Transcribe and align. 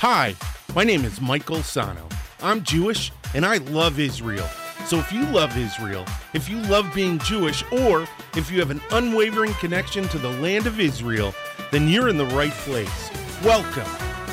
Hi, 0.00 0.36
my 0.74 0.84
name 0.84 1.06
is 1.06 1.22
Michael 1.22 1.62
Sano. 1.62 2.06
I'm 2.42 2.62
Jewish 2.62 3.12
and 3.32 3.46
I 3.46 3.56
love 3.56 3.98
Israel. 3.98 4.46
So 4.84 4.98
if 4.98 5.10
you 5.10 5.24
love 5.24 5.56
Israel, 5.56 6.04
if 6.34 6.50
you 6.50 6.60
love 6.64 6.92
being 6.94 7.18
Jewish, 7.20 7.64
or 7.72 8.06
if 8.36 8.50
you 8.50 8.60
have 8.60 8.70
an 8.70 8.82
unwavering 8.90 9.54
connection 9.54 10.06
to 10.08 10.18
the 10.18 10.28
land 10.32 10.66
of 10.66 10.78
Israel, 10.80 11.34
then 11.72 11.88
you're 11.88 12.10
in 12.10 12.18
the 12.18 12.26
right 12.26 12.52
place. 12.52 13.10
Welcome 13.42 13.90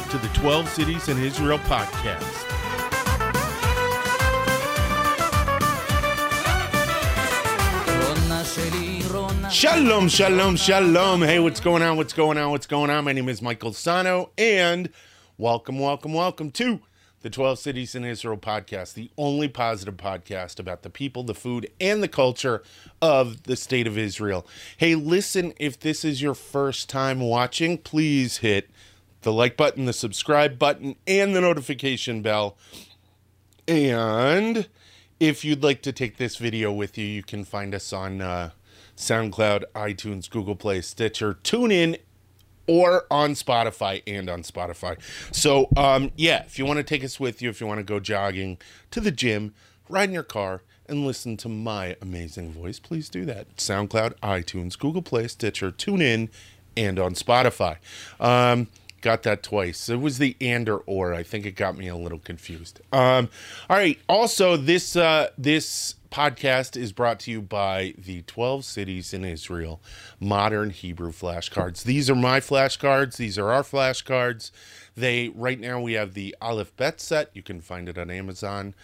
to 0.10 0.18
the 0.18 0.28
12 0.34 0.68
Cities 0.68 1.08
in 1.08 1.18
Israel 1.24 1.60
podcast. 1.60 2.50
Shalom, 9.50 10.10
shalom, 10.10 10.58
shalom. 10.58 11.22
Hey, 11.22 11.40
what's 11.40 11.62
going 11.62 11.84
on? 11.84 11.96
What's 11.96 12.12
going 12.12 12.38
on? 12.38 12.52
What's 12.52 12.68
going 12.68 12.90
on? 12.90 13.06
My 13.06 13.14
name 13.14 13.30
is 13.30 13.42
Michael 13.42 13.72
Sano, 13.72 14.32
and 14.38 14.90
welcome, 15.38 15.80
welcome, 15.80 16.14
welcome 16.14 16.52
to 16.52 16.82
the 17.22 17.30
12 17.30 17.58
Cities 17.58 17.96
in 17.96 18.04
Israel 18.04 18.38
podcast, 18.38 18.94
the 18.94 19.10
only 19.18 19.48
positive 19.48 19.98
podcast 19.98 20.60
about 20.60 20.84
the 20.84 20.90
people, 20.90 21.24
the 21.24 21.34
food, 21.34 21.70
and 21.80 22.04
the 22.04 22.08
culture 22.08 22.62
of 23.02 23.44
the 23.44 23.56
state 23.56 23.88
of 23.88 23.98
Israel. 23.98 24.46
Hey, 24.78 24.96
listen, 24.96 25.54
if 25.60 25.80
this 25.80 26.04
is 26.04 26.22
your 26.22 26.36
first 26.36 26.90
time 26.90 27.20
watching, 27.22 27.78
please 27.78 28.38
hit 28.38 28.70
the 29.22 29.32
like 29.32 29.58
button, 29.58 29.86
the 29.86 29.94
subscribe 29.94 30.60
button, 30.60 30.98
and 31.08 31.36
the 31.36 31.42
notification 31.42 32.22
bell. 32.22 32.58
And 33.68 34.68
if 35.20 35.46
you'd 35.46 35.64
like 35.64 35.82
to 35.84 35.94
take 35.94 36.18
this 36.18 36.36
video 36.36 36.72
with 36.72 36.98
you, 36.98 37.06
you 37.06 37.24
can 37.24 37.46
find 37.46 37.74
us 37.74 37.94
on 37.94 38.22
uh, 38.22 38.52
SoundCloud, 38.98 39.64
iTunes, 39.74 40.30
Google 40.30 40.58
Play, 40.58 40.82
Stitcher, 40.82 41.36
TuneIn, 41.36 42.00
or 42.68 43.06
on 43.12 43.32
Spotify 43.32 44.02
and 44.08 44.30
on 44.30 44.44
Spotify. 44.44 44.98
So, 45.32 45.68
um, 45.76 46.12
yeah, 46.16 46.44
if 46.46 46.58
you 46.58 46.66
want 46.66 46.78
to 46.78 46.84
take 46.84 47.04
us 47.04 47.20
with 47.20 47.42
you, 47.42 47.50
if 47.50 47.60
you 47.60 47.68
want 47.68 47.80
to 47.80 47.84
go 47.84 48.00
jogging 48.00 48.58
to 48.92 49.00
the 49.00 49.12
gym, 49.12 49.54
ride 49.90 50.10
in 50.10 50.14
your 50.14 50.24
car, 50.24 50.62
and 50.88 51.06
listen 51.06 51.38
to 51.38 51.50
my 51.50 51.96
amazing 52.02 52.52
voice, 52.52 52.80
please 52.80 53.10
do 53.10 53.26
that. 53.26 53.56
SoundCloud, 53.56 54.16
iTunes, 54.20 54.78
Google 54.78 55.02
Play, 55.02 55.28
Stitcher, 55.28 55.72
TuneIn, 55.72 56.30
and 56.76 57.00
on 57.00 57.14
Spotify. 57.14 57.78
Um, 58.20 58.68
got 59.02 59.24
that 59.24 59.44
twice. 59.44 59.90
It 59.90 60.02
was 60.02 60.18
the 60.18 60.36
and 60.42 60.68
or 60.68 60.84
or. 60.86 61.14
I 61.14 61.24
think 61.24 61.46
it 61.46 61.52
got 61.52 61.78
me 61.78 61.88
a 61.88 61.96
little 61.96 62.20
confused. 62.20 62.82
Um, 62.92 63.30
all 63.70 63.78
right. 63.78 64.00
Also, 64.10 64.58
this 64.58 64.96
uh, 64.96 65.30
this 65.38 65.96
podcast 66.14 66.78
is 66.78 66.92
brought 66.92 67.20
to 67.20 67.32
you 67.32 67.42
by 67.42 67.92
the 67.98 68.22
12 68.22 68.64
cities 68.64 69.16
in 69.16 69.26
Israel 69.26 69.82
modern 70.20 70.70
Hebrew 70.70 71.12
flashcards. 71.12 71.86
These 71.86 72.08
are 72.08 72.16
my 72.16 72.40
flashcards. 72.40 73.18
These 73.18 73.40
are 73.40 73.52
our 73.52 73.64
flashcards. 73.64 74.52
They 74.96 75.30
right 75.30 75.60
now 75.60 75.82
we 75.82 75.94
have 75.94 76.14
the 76.14 76.36
Aleph 76.40 76.76
Bet 76.78 77.02
set. 77.02 77.32
You 77.34 77.42
can 77.42 77.62
find 77.62 77.90
it 77.90 77.98
on 77.98 78.12
Amazon 78.12 78.76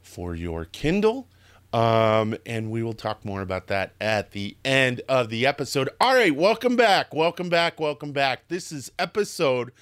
for 0.00 0.34
your 0.34 0.64
Kindle. 0.64 1.28
Um, 1.74 2.34
and 2.46 2.70
we 2.70 2.82
will 2.82 2.94
talk 2.94 3.22
more 3.22 3.42
about 3.42 3.66
that 3.66 3.92
at 4.00 4.30
the 4.30 4.56
end 4.64 5.02
of 5.10 5.28
the 5.28 5.44
episode. 5.44 5.90
All 6.00 6.14
right, 6.14 6.34
welcome 6.34 6.74
back, 6.74 7.12
welcome 7.12 7.50
back, 7.50 7.78
welcome 7.78 8.12
back. 8.12 8.48
This 8.48 8.72
is 8.72 8.90
episode. 8.98 9.72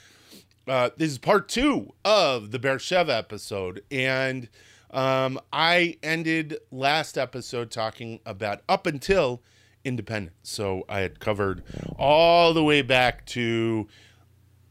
Uh, 0.66 0.90
this 0.96 1.12
is 1.12 1.18
part 1.18 1.48
two 1.48 1.92
of 2.04 2.50
the 2.50 2.58
Beersheva 2.58 3.16
episode, 3.16 3.84
and 3.92 4.48
um, 4.96 5.38
I 5.52 5.98
ended 6.02 6.56
last 6.72 7.18
episode 7.18 7.70
talking 7.70 8.18
about 8.24 8.62
up 8.66 8.86
until 8.86 9.42
independence. 9.84 10.34
So 10.42 10.84
I 10.88 11.00
had 11.00 11.20
covered 11.20 11.62
all 11.98 12.54
the 12.54 12.64
way 12.64 12.80
back 12.80 13.26
to 13.26 13.86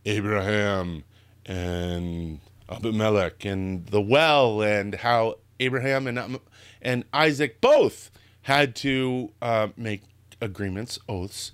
Abraham 0.03 1.03
and 1.45 2.39
Abimelech 2.67 3.45
and 3.45 3.85
the 3.85 4.01
well 4.01 4.63
and 4.63 4.95
how 4.95 5.35
Abraham 5.59 6.07
and 6.07 6.17
um, 6.17 6.41
and 6.81 7.05
Isaac 7.13 7.61
both 7.61 8.09
had 8.41 8.75
to 8.77 9.31
uh, 9.44 9.67
make 9.77 10.01
agreements, 10.41 10.97
oaths, 11.07 11.51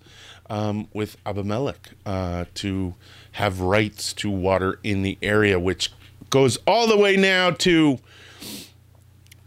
um, 0.49 0.87
with 0.93 1.17
Abimelech 1.25 1.89
uh, 2.05 2.45
to 2.55 2.95
have 3.33 3.59
rights 3.59 4.13
to 4.13 4.29
water 4.29 4.79
in 4.81 5.01
the 5.01 5.17
area, 5.21 5.59
which 5.59 5.91
goes 6.29 6.57
all 6.65 6.87
the 6.87 6.97
way 6.97 7.17
now 7.17 7.51
to 7.51 7.99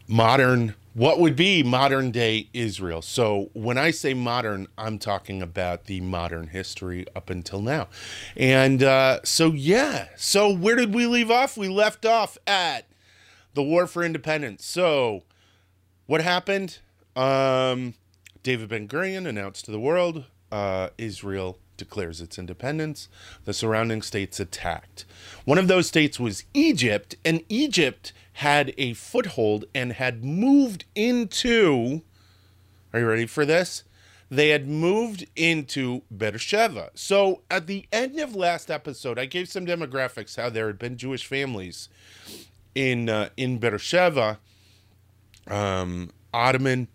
modern, 0.07 0.75
what 0.95 1.19
would 1.19 1.37
be 1.37 1.63
modern 1.63 2.11
day 2.11 2.49
Israel. 2.53 3.03
So 3.03 3.51
when 3.53 3.79
I 3.79 3.91
say 3.91 4.15
modern, 4.15 4.69
I'm 4.79 4.99
talking 4.99 5.43
about 5.43 5.85
the 5.85 6.01
modern 6.01 6.49
history 6.49 7.07
up 7.17 7.31
until 7.31 7.61
now. 7.61 7.89
And 8.37 8.83
uh, 8.83 9.21
so, 9.25 9.53
yeah. 9.53 10.09
So 10.17 10.53
where 10.53 10.77
did 10.77 10.95
we 10.95 11.07
leave 11.07 11.31
off? 11.31 11.57
We 11.57 11.69
left 11.69 12.07
off 12.07 12.39
at 12.47 12.87
the 13.55 13.63
War 13.63 13.87
for 13.87 14.05
Independence. 14.05 14.65
So 14.65 15.23
what 16.07 16.21
happened? 16.21 16.79
Um, 17.17 17.95
David 18.43 18.69
Ben 18.69 18.89
Gurion 18.89 19.27
announced 19.27 19.65
to 19.65 19.71
the 19.71 19.81
world 19.81 20.25
uh, 20.55 20.91
Israel 20.99 21.59
declares 21.77 22.21
its 22.21 22.39
independence. 22.39 23.09
The 23.45 23.53
surrounding 23.53 24.03
states 24.03 24.39
attacked. 24.39 25.05
One 25.45 25.59
of 25.59 25.67
those 25.67 25.89
states 25.89 26.21
was 26.21 26.45
Egypt, 26.55 27.17
and 27.25 27.43
Egypt 27.49 28.13
had 28.35 28.75
a 28.77 28.95
foothold 28.95 29.65
and 29.75 29.93
had 29.93 30.25
moved 30.25 30.85
into. 30.95 32.03
Are 32.93 33.01
you 33.01 33.07
ready 33.07 33.27
for 33.27 33.45
this? 33.47 33.85
They 34.29 34.49
had 34.49 34.67
moved 34.67 35.27
into 35.37 36.03
Beersheba. 36.11 36.91
So 36.95 37.43
at 37.51 37.67
the 37.69 37.87
end 37.93 38.19
of 38.19 38.35
last 38.35 38.71
episode, 38.71 39.19
I 39.19 39.27
gave 39.27 39.49
some 39.49 39.67
demographics 39.67 40.37
how 40.37 40.51
there 40.51 40.67
had 40.67 40.79
been 40.79 40.97
Jewish 40.97 41.25
families 41.27 41.89
in 42.75 43.09
uh, 43.09 43.29
in 43.37 43.59
Beersheba, 43.59 44.41
um, 45.47 46.11
Ottoman, 46.33 46.89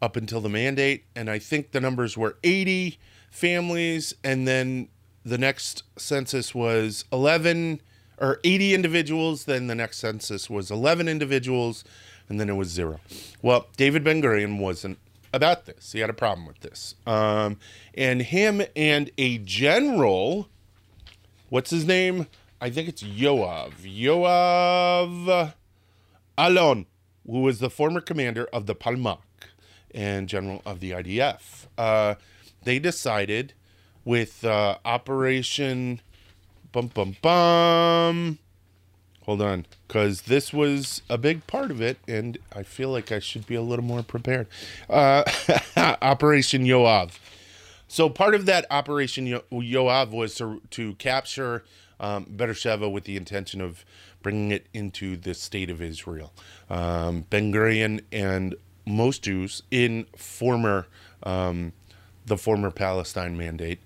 up 0.00 0.14
until 0.14 0.40
the 0.40 0.48
mandate, 0.48 1.04
and 1.16 1.28
I 1.28 1.40
think 1.40 1.72
the 1.72 1.80
numbers 1.80 2.16
were 2.16 2.38
80 2.44 2.98
families, 3.30 4.14
and 4.22 4.46
then 4.46 4.88
the 5.24 5.38
next 5.38 5.82
census 5.96 6.54
was 6.54 7.04
11 7.12 7.80
or 8.18 8.40
80 8.44 8.74
individuals. 8.74 9.44
Then 9.44 9.66
the 9.66 9.74
next 9.74 9.98
census 9.98 10.48
was 10.50 10.70
11 10.70 11.08
individuals, 11.08 11.84
and 12.28 12.40
then 12.40 12.48
it 12.48 12.54
was 12.54 12.68
zero. 12.68 13.00
Well, 13.42 13.66
David 13.76 14.04
Ben 14.04 14.22
Gurion 14.22 14.58
wasn't 14.58 14.98
about 15.32 15.66
this. 15.66 15.92
He 15.92 16.00
had 16.00 16.10
a 16.10 16.14
problem 16.14 16.46
with 16.46 16.60
this. 16.60 16.94
Um, 17.06 17.58
and 17.94 18.22
him 18.22 18.62
and 18.74 19.10
a 19.18 19.38
general, 19.38 20.48
what's 21.48 21.70
his 21.70 21.86
name? 21.86 22.26
I 22.60 22.70
think 22.70 22.88
it's 22.88 23.02
Yoav. 23.02 23.72
Yoav 23.84 25.54
Alon, 26.38 26.86
who 27.26 27.40
was 27.40 27.58
the 27.58 27.70
former 27.70 28.00
commander 28.00 28.48
of 28.52 28.66
the 28.66 28.74
Palmach 28.74 29.18
and 29.94 30.28
general 30.28 30.62
of 30.64 30.80
the 30.80 30.92
IDF. 30.92 31.66
Uh, 31.76 32.14
they 32.64 32.78
decided 32.78 33.52
with 34.04 34.44
uh, 34.44 34.78
Operation 34.84 36.00
Bum 36.76 36.88
Bum 36.88 37.16
Bum. 37.22 38.38
Hold 39.22 39.40
on, 39.40 39.64
because 39.88 40.22
this 40.22 40.52
was 40.52 41.00
a 41.08 41.16
big 41.16 41.46
part 41.46 41.70
of 41.70 41.80
it, 41.80 41.96
and 42.06 42.36
I 42.54 42.64
feel 42.64 42.90
like 42.90 43.10
I 43.10 43.18
should 43.18 43.46
be 43.46 43.54
a 43.54 43.62
little 43.62 43.82
more 43.82 44.02
prepared. 44.02 44.46
Uh, 44.90 45.24
Operation 46.02 46.66
Yoav. 46.66 47.12
So 47.88 48.10
part 48.10 48.34
of 48.34 48.44
that 48.44 48.66
Operation 48.70 49.26
Yo- 49.26 49.44
Yoav 49.50 50.10
was 50.10 50.34
to 50.34 50.60
to 50.72 50.96
capture 50.96 51.64
um, 51.98 52.26
Beersheba 52.28 52.90
with 52.90 53.04
the 53.04 53.16
intention 53.16 53.62
of 53.62 53.82
bringing 54.22 54.50
it 54.50 54.66
into 54.74 55.16
the 55.16 55.32
state 55.32 55.70
of 55.70 55.80
Israel. 55.80 56.34
Um, 56.68 57.22
ben 57.30 57.54
Gurion 57.54 58.02
and 58.12 58.54
most 58.84 59.22
Jews 59.22 59.62
in 59.70 60.04
former 60.14 60.88
um, 61.22 61.72
the 62.26 62.36
former 62.36 62.70
Palestine 62.70 63.38
Mandate 63.38 63.80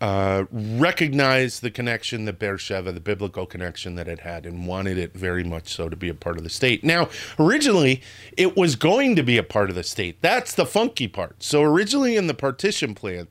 uh, 0.00 0.44
recognized 0.50 1.62
the 1.62 1.70
connection 1.70 2.24
that 2.24 2.38
Beersheba, 2.38 2.92
the 2.92 3.00
biblical 3.00 3.46
connection 3.46 3.94
that 3.96 4.08
it 4.08 4.20
had, 4.20 4.46
and 4.46 4.66
wanted 4.66 4.98
it 4.98 5.14
very 5.14 5.44
much 5.44 5.72
so 5.72 5.88
to 5.88 5.96
be 5.96 6.08
a 6.08 6.14
part 6.14 6.38
of 6.38 6.44
the 6.44 6.50
state. 6.50 6.82
Now, 6.82 7.08
originally, 7.38 8.02
it 8.36 8.56
was 8.56 8.76
going 8.76 9.16
to 9.16 9.22
be 9.22 9.36
a 9.36 9.42
part 9.42 9.70
of 9.70 9.76
the 9.76 9.82
state. 9.82 10.22
That's 10.22 10.54
the 10.54 10.66
funky 10.66 11.08
part. 11.08 11.42
So, 11.42 11.62
originally 11.62 12.16
in 12.16 12.26
the 12.26 12.34
partition 12.34 12.94
plan, 12.94 13.28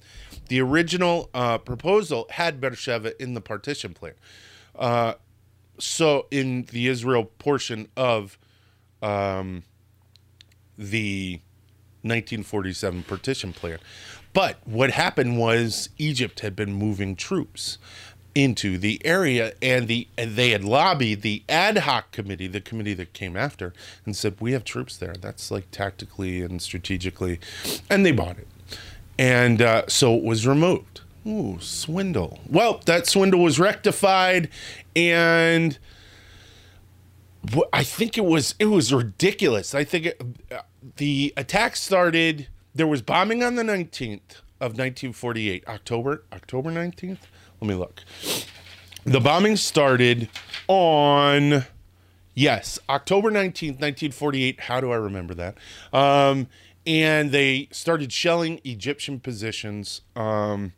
the 0.48 0.62
original 0.62 1.30
uh, 1.34 1.58
proposal 1.60 2.28
had 2.32 2.60
Beersheba 2.60 3.22
in 3.22 3.34
the 3.34 3.42
partition 3.42 3.94
plan. 3.94 4.14
Uh, 4.76 5.14
so, 5.80 6.28
in 6.32 6.64
the 6.72 6.88
Israel 6.88 7.26
portion 7.26 7.88
of 7.96 8.38
um, 9.02 9.64
the 10.78 11.42
1947 12.02 13.04
partition 13.04 13.52
plan. 13.52 13.78
But 14.34 14.58
what 14.66 14.92
happened 14.92 15.38
was 15.38 15.90
Egypt 15.98 16.42
had 16.42 16.56
been 16.56 16.74
moving 16.74 17.16
troops 17.16 17.78
into 18.36 18.78
the 18.78 19.02
area 19.04 19.54
and 19.62 19.88
the 19.88 20.08
and 20.18 20.36
they 20.36 20.52
had 20.52 20.64
lobbied 20.64 21.24
the 21.24 21.44
ad 21.50 21.80
hoc 21.80 22.12
committee 22.12 22.46
the 22.46 22.62
committee 22.62 22.94
that 22.94 23.12
came 23.12 23.36
after 23.36 23.74
and 24.06 24.16
said 24.16 24.36
we 24.40 24.52
have 24.52 24.64
troops 24.64 24.96
there 24.98 25.16
that's 25.20 25.50
like 25.50 25.70
tactically 25.72 26.44
and 26.44 26.62
strategically 26.62 27.40
and 27.90 28.06
they 28.06 28.12
bought 28.12 28.38
it 28.38 28.48
and 29.18 29.64
uh, 29.64 29.82
so 29.88 30.16
it 30.16 30.24
was 30.24 30.46
removed 30.46 31.02
Ooh, 31.28 31.58
swindle. 31.60 32.40
Well, 32.48 32.82
that 32.86 33.06
swindle 33.06 33.44
was 33.44 33.60
rectified, 33.60 34.50
and 34.96 35.78
I 37.74 37.84
think 37.84 38.18
it 38.18 38.26
was 38.26 38.56
it 38.58 38.66
was 38.66 38.94
ridiculous. 38.94 39.76
I 39.76 39.84
think 39.84 40.06
it, 40.08 40.22
uh, 40.52 40.62
the 40.98 41.34
attack 41.36 41.76
started. 41.76 42.48
There 42.74 42.88
was 42.88 43.02
bombing 43.02 43.44
on 43.44 43.56
the 43.56 43.64
nineteenth 43.64 44.42
of 44.60 44.78
nineteen 44.78 45.14
forty 45.14 45.50
eight, 45.50 45.68
October 45.68 46.24
October 46.32 46.72
nineteenth. 46.72 47.28
Let 47.60 47.68
me 47.68 47.76
look. 47.76 48.04
The 49.06 49.20
bombing 49.20 49.56
started 49.56 50.30
on 50.68 51.66
yes 52.36 52.80
October 52.90 53.32
nineteenth, 53.32 53.80
nineteen 53.80 54.12
forty 54.12 54.44
eight. 54.44 54.62
How 54.62 54.80
do 54.80 54.92
I 54.92 54.98
remember 54.98 55.34
that? 55.36 55.58
Um, 55.92 56.48
and 56.86 57.32
they 57.32 57.68
started 57.72 58.12
shelling 58.12 58.62
Egyptian 58.64 59.20
positions. 59.20 60.02
Um, 60.16 60.74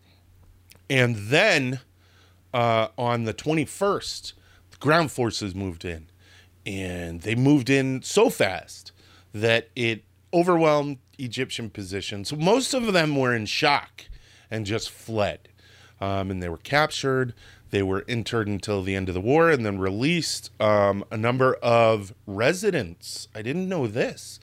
and 0.89 1.15
then 1.15 1.79
uh, 2.53 2.89
on 2.97 3.23
the 3.23 3.33
21st, 3.33 4.33
the 4.71 4.77
ground 4.77 5.11
forces 5.11 5.55
moved 5.55 5.85
in. 5.85 6.07
And 6.65 7.21
they 7.21 7.33
moved 7.33 7.69
in 7.69 8.01
so 8.01 8.29
fast 8.29 8.91
that 9.33 9.69
it 9.75 10.03
overwhelmed 10.33 10.97
Egyptian 11.23 11.69
positions. 11.69 12.33
Most 12.33 12.73
of 12.73 12.93
them 12.93 13.15
were 13.15 13.35
in 13.35 13.45
shock 13.45 14.05
and 14.49 14.65
just 14.65 14.89
fled. 14.89 15.47
Um, 15.99 16.31
and 16.31 16.41
they 16.41 16.49
were 16.49 16.57
captured. 16.57 17.33
They 17.69 17.83
were 17.83 18.03
interned 18.07 18.49
until 18.49 18.83
the 18.83 18.95
end 18.95 19.07
of 19.07 19.15
the 19.15 19.21
war 19.21 19.49
and 19.49 19.65
then 19.65 19.79
released. 19.79 20.51
Um, 20.59 21.05
a 21.09 21.17
number 21.17 21.55
of 21.55 22.13
residents, 22.27 23.27
I 23.33 23.41
didn't 23.41 23.69
know 23.69 23.87
this, 23.87 24.39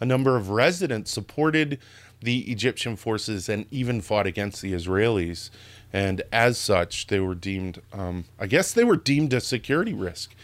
a 0.00 0.06
number 0.06 0.36
of 0.36 0.50
residents 0.50 1.10
supported 1.10 1.78
the 2.20 2.40
Egyptian 2.50 2.96
forces 2.96 3.48
and 3.48 3.66
even 3.70 4.00
fought 4.00 4.26
against 4.26 4.62
the 4.62 4.72
Israelis. 4.72 5.50
And 5.92 6.22
as 6.30 6.58
such, 6.58 7.06
they 7.06 7.20
were 7.20 7.34
deemed, 7.34 7.80
um, 7.92 8.26
I 8.38 8.46
guess 8.46 8.72
they 8.72 8.84
were 8.84 8.96
deemed 8.96 9.32
a 9.32 9.40
security 9.40 9.94
risk. 9.94 10.34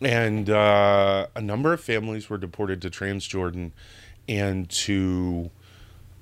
And 0.00 0.50
uh, 0.50 1.28
a 1.36 1.40
number 1.40 1.72
of 1.72 1.80
families 1.80 2.28
were 2.28 2.38
deported 2.38 2.82
to 2.82 2.90
Transjordan 2.90 3.70
and 4.28 4.68
to 4.70 5.50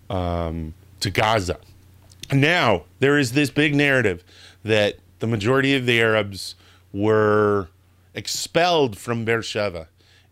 um, 0.08 0.74
to 1.00 1.10
Gaza. 1.10 1.58
Now 2.32 2.84
there 2.98 3.18
is 3.18 3.32
this 3.32 3.50
big 3.50 3.74
narrative 3.74 4.24
that 4.64 4.96
the 5.18 5.26
majority 5.26 5.74
of 5.76 5.86
the 5.86 6.00
Arabs 6.00 6.54
were 6.92 7.68
expelled 8.14 8.98
from 8.98 9.24
Beersheba, 9.24 9.88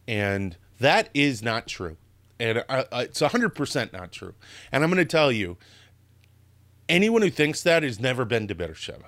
and 0.06 0.56
that 0.80 1.08
is 1.14 1.42
not 1.42 1.66
true. 1.66 1.96
And 2.40 2.58
uh, 2.58 2.84
uh, 2.92 3.04
it's 3.04 3.20
hundred 3.20 3.54
percent 3.54 3.92
not 3.92 4.12
true. 4.12 4.34
And 4.70 4.82
I'm 4.82 4.90
going 4.90 4.98
to 4.98 5.04
tell 5.04 5.32
you, 5.32 5.56
anyone 6.88 7.22
who 7.22 7.30
thinks 7.30 7.62
that 7.62 7.82
has 7.82 7.98
never 7.98 8.24
been 8.24 8.48
to 8.48 8.54
Beersheba, 8.54 9.06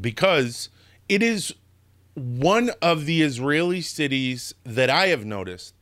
because 0.00 0.70
it 1.08 1.22
is 1.22 1.54
one 2.14 2.70
of 2.80 3.06
the 3.06 3.22
Israeli 3.22 3.80
cities 3.80 4.54
that 4.64 4.88
I 4.88 5.08
have 5.08 5.24
noticed 5.24 5.73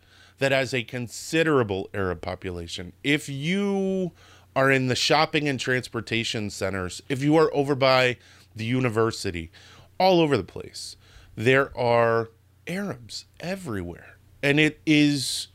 that 0.43 0.51
has 0.51 0.75
a 0.75 0.83
considerable 0.83 1.89
Arab 1.95 2.21
population. 2.21 2.93
If 3.05 3.29
you 3.29 4.11
are 4.57 4.73
in 4.73 4.89
the 4.89 4.97
shopping 4.97 5.49
and 5.49 5.59
transportation 5.59 6.51
centers, 6.51 7.01
if 7.09 7.23
you 7.23 7.37
are 7.37 7.49
over 7.55 7.77
by 7.77 8.17
the 8.57 8.65
university, 8.65 9.53
all 9.99 10.21
over 10.21 10.37
the 10.37 10.43
place, 10.43 10.97
there 11.37 11.77
are 11.79 12.31
Arabs 12.67 13.27
everywhere. 13.39 14.17
And 14.43 14.59
it 14.59 14.81
is 14.85 15.47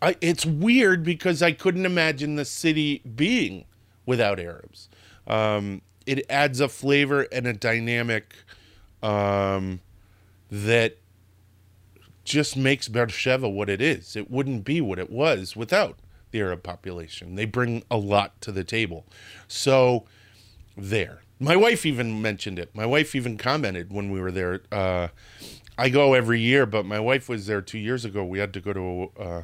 I, 0.00 0.16
it's 0.22 0.46
weird 0.46 1.04
because 1.04 1.42
I 1.42 1.52
couldn't 1.52 1.84
imagine 1.84 2.36
the 2.36 2.46
city 2.46 3.02
being 3.14 3.66
without 4.06 4.40
Arabs. 4.40 4.88
Um, 5.26 5.82
it 6.06 6.24
adds 6.30 6.58
a 6.60 6.68
flavor 6.70 7.26
and 7.30 7.46
a 7.46 7.52
dynamic 7.52 8.32
um, 9.02 9.80
that 10.50 10.96
just 12.24 12.56
makes 12.56 12.88
Beersheba 12.88 13.48
what 13.48 13.68
it 13.68 13.80
is. 13.80 14.16
It 14.16 14.30
wouldn't 14.30 14.64
be 14.64 14.80
what 14.80 14.98
it 14.98 15.10
was 15.10 15.56
without 15.56 15.98
the 16.30 16.40
Arab 16.40 16.62
population. 16.62 17.34
They 17.34 17.44
bring 17.44 17.82
a 17.90 17.96
lot 17.96 18.40
to 18.42 18.52
the 18.52 18.64
table. 18.64 19.06
So, 19.48 20.04
there. 20.76 21.22
My 21.38 21.56
wife 21.56 21.86
even 21.86 22.20
mentioned 22.20 22.58
it. 22.58 22.70
My 22.74 22.86
wife 22.86 23.14
even 23.14 23.36
commented 23.36 23.92
when 23.92 24.10
we 24.10 24.20
were 24.20 24.30
there. 24.30 24.60
Uh, 24.70 25.08
I 25.78 25.88
go 25.88 26.14
every 26.14 26.40
year, 26.40 26.66
but 26.66 26.84
my 26.84 27.00
wife 27.00 27.28
was 27.28 27.46
there 27.46 27.62
two 27.62 27.78
years 27.78 28.04
ago. 28.04 28.24
We 28.24 28.38
had 28.38 28.52
to 28.52 28.60
go 28.60 28.72
to, 28.72 29.10
uh, 29.18 29.42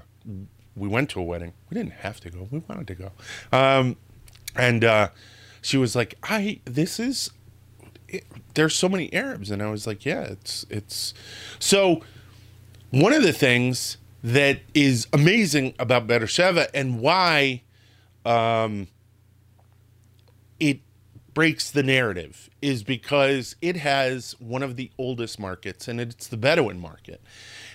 we 0.76 0.88
went 0.88 1.08
to 1.11 1.20
a 1.20 1.23
wedding. 1.23 1.55
We 1.70 1.75
didn't 1.76 1.94
have 1.94 2.20
to 2.20 2.31
go. 2.31 2.46
We 2.50 2.62
wanted 2.69 2.87
to 2.88 2.94
go. 2.94 3.12
Um, 3.50 3.96
and 4.55 4.84
uh, 4.84 5.08
she 5.62 5.76
was 5.78 5.96
like, 5.96 6.14
"I 6.23 6.61
this 6.64 7.00
is 7.00 7.31
it, 8.08 8.25
there's 8.55 8.75
so 8.75 8.88
many 8.88 9.12
Arabs," 9.12 9.50
and 9.50 9.62
I 9.62 9.70
was 9.70 9.87
like, 9.87 10.05
"Yeah, 10.05 10.23
it's 10.23 10.67
it's." 10.70 11.14
So 11.58 12.02
one 13.02 13.12
of 13.12 13.22
the 13.22 13.32
things 13.32 13.98
that 14.22 14.60
is 14.75 15.06
amazing 15.12 15.75
about 15.78 16.06
Beersheba 16.06 16.75
and 16.75 16.98
why 17.00 17.62
um, 18.25 18.88
it 20.58 20.81
breaks 21.34 21.70
the 21.70 21.82
narrative 21.82 22.48
is 22.62 22.82
because 22.82 23.56
it 23.60 23.76
has 23.76 24.34
one 24.40 24.62
of 24.62 24.76
the 24.76 24.90
oldest 24.98 25.38
markets, 25.38 25.87
and 25.87 26.00
it's 26.00 26.26
the 26.26 26.37
Bedouin 26.37 26.81
market. 26.81 27.20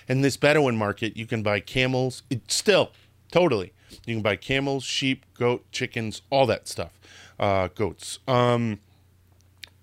And 0.08 0.24
this 0.24 0.36
Bedouin 0.36 0.76
market, 0.76 1.16
you 1.16 1.26
can 1.26 1.42
buy 1.42 1.60
camels. 1.60 2.24
It's 2.28 2.56
still 2.56 2.90
totally. 3.30 3.72
You 4.04 4.16
can 4.16 4.22
buy 4.22 4.36
camels, 4.36 4.82
sheep, 4.82 5.24
goat, 5.34 5.64
chickens, 5.70 6.22
all 6.30 6.46
that 6.46 6.66
stuff. 6.66 6.98
Uh, 7.38 7.68
goats. 7.68 8.18
Um, 8.26 8.80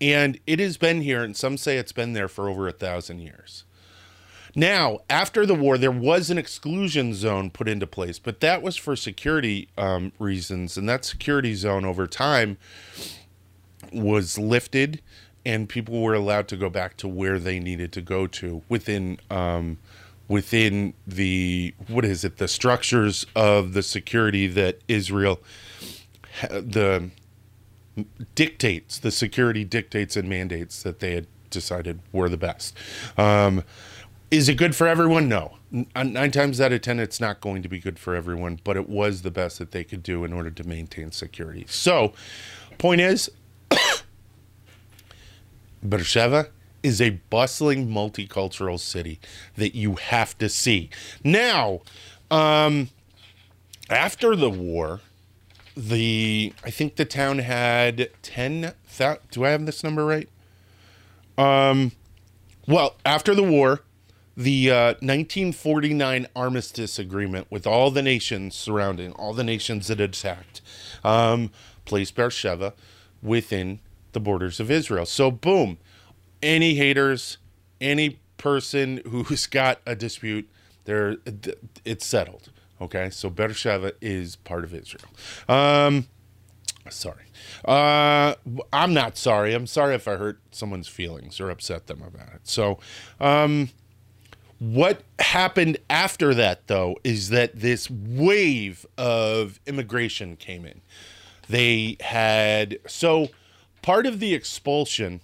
and 0.01 0.39
it 0.45 0.59
has 0.59 0.77
been 0.77 1.01
here, 1.01 1.23
and 1.23 1.35
some 1.35 1.57
say 1.57 1.77
it's 1.77 1.91
been 1.93 2.13
there 2.13 2.27
for 2.27 2.49
over 2.49 2.67
a 2.67 2.73
thousand 2.73 3.19
years. 3.19 3.63
Now, 4.55 4.99
after 5.09 5.45
the 5.45 5.55
war, 5.55 5.77
there 5.77 5.91
was 5.91 6.29
an 6.29 6.37
exclusion 6.37 7.13
zone 7.13 7.49
put 7.49 7.67
into 7.67 7.87
place, 7.87 8.19
but 8.19 8.39
that 8.39 8.61
was 8.61 8.77
for 8.77 8.95
security 8.95 9.69
um, 9.77 10.11
reasons. 10.19 10.77
And 10.77 10.87
that 10.89 11.05
security 11.05 11.53
zone 11.53 11.85
over 11.85 12.07
time 12.07 12.57
was 13.91 14.37
lifted, 14.37 15.01
and 15.45 15.69
people 15.69 16.01
were 16.01 16.13
allowed 16.13 16.47
to 16.49 16.57
go 16.57 16.69
back 16.69 16.97
to 16.97 17.07
where 17.07 17.39
they 17.39 17.59
needed 17.59 17.91
to 17.93 18.01
go 18.01 18.27
to 18.27 18.61
within 18.69 19.19
um, 19.29 19.77
within 20.27 20.93
the 21.07 21.73
what 21.87 22.05
is 22.05 22.23
it 22.23 22.37
the 22.37 22.47
structures 22.47 23.25
of 23.35 23.73
the 23.73 23.81
security 23.81 24.47
that 24.47 24.79
Israel 24.87 25.39
the 26.49 27.09
dictates 28.35 28.99
the 28.99 29.11
security 29.11 29.65
dictates 29.65 30.15
and 30.15 30.29
mandates 30.29 30.83
that 30.83 30.99
they 30.99 31.15
had 31.15 31.27
decided 31.49 31.99
were 32.11 32.29
the 32.29 32.37
best. 32.37 32.75
Um, 33.17 33.63
is 34.31 34.49
it 34.49 34.55
good 34.55 34.75
for 34.75 34.87
everyone? 34.87 35.27
No. 35.27 35.57
Nine 35.71 36.31
times 36.31 36.59
out 36.59 36.71
of 36.71 36.81
ten, 36.81 36.99
it's 36.99 37.19
not 37.19 37.41
going 37.41 37.61
to 37.61 37.69
be 37.69 37.79
good 37.79 37.99
for 37.99 38.15
everyone, 38.15 38.59
but 38.63 38.75
it 38.75 38.89
was 38.89 39.21
the 39.21 39.31
best 39.31 39.59
that 39.59 39.71
they 39.71 39.83
could 39.83 40.03
do 40.03 40.23
in 40.23 40.33
order 40.33 40.51
to 40.51 40.63
maintain 40.63 41.11
security. 41.11 41.65
So, 41.67 42.13
point 42.77 43.01
is, 43.01 43.29
Beersheba 45.83 46.47
is 46.81 47.01
a 47.01 47.21
bustling 47.29 47.87
multicultural 47.87 48.79
city 48.79 49.19
that 49.57 49.75
you 49.75 49.95
have 49.95 50.37
to 50.39 50.49
see. 50.49 50.89
Now, 51.23 51.81
um, 52.31 52.89
after 53.89 54.35
the 54.35 54.49
war, 54.49 55.01
the 55.75 56.53
I 56.63 56.71
think 56.71 56.95
the 56.95 57.05
town 57.05 57.39
had 57.39 58.09
ten. 58.21 58.73
Do 59.31 59.45
I 59.45 59.49
have 59.49 59.65
this 59.65 59.83
number 59.83 60.05
right? 60.05 60.29
Um, 61.37 61.93
well, 62.67 62.95
after 63.05 63.33
the 63.33 63.43
war, 63.43 63.81
the 64.39 64.71
uh, 64.71 64.85
1949 65.01 66.25
armistice 66.33 66.97
agreement 66.97 67.45
with 67.49 67.67
all 67.67 67.91
the 67.91 68.01
nations 68.01 68.55
surrounding 68.55 69.11
all 69.11 69.33
the 69.33 69.43
nations 69.43 69.87
that 69.87 69.99
attacked 69.99 70.61
um, 71.03 71.51
placed 71.83 72.15
Beersheba 72.15 72.73
within 73.21 73.81
the 74.13 74.19
borders 74.21 74.61
of 74.61 74.71
Israel. 74.71 75.05
So, 75.05 75.29
boom, 75.29 75.77
any 76.41 76.75
haters, 76.75 77.37
any 77.81 78.21
person 78.37 79.01
who's 79.05 79.45
got 79.61 79.81
a 79.85 79.93
dispute, 79.93 80.49
there 80.85 81.17
it's 81.83 82.05
settled. 82.05 82.49
Okay, 82.79 83.09
so 83.09 83.29
Beersheba 83.29 83.91
is 83.99 84.37
part 84.37 84.63
of 84.63 84.73
Israel. 84.73 85.11
Um, 85.49 86.07
sorry, 86.89 87.25
uh, 87.65 88.35
I'm 88.71 88.93
not 88.93 89.17
sorry. 89.17 89.53
I'm 89.53 89.67
sorry 89.67 89.95
if 89.95 90.07
I 90.07 90.15
hurt 90.15 90.39
someone's 90.51 90.87
feelings 90.87 91.41
or 91.41 91.49
upset 91.49 91.87
them 91.87 92.01
about 92.01 92.33
it. 92.35 92.41
So, 92.43 92.79
um, 93.19 93.71
what 94.59 95.03
happened 95.19 95.77
after 95.89 96.33
that, 96.33 96.67
though, 96.67 96.97
is 97.03 97.29
that 97.29 97.59
this 97.59 97.89
wave 97.89 98.85
of 98.97 99.59
immigration 99.65 100.35
came 100.35 100.65
in. 100.65 100.81
They 101.47 101.97
had 102.01 102.79
so 102.85 103.29
part 103.81 104.05
of 104.05 104.19
the 104.19 104.33
expulsion 104.33 105.21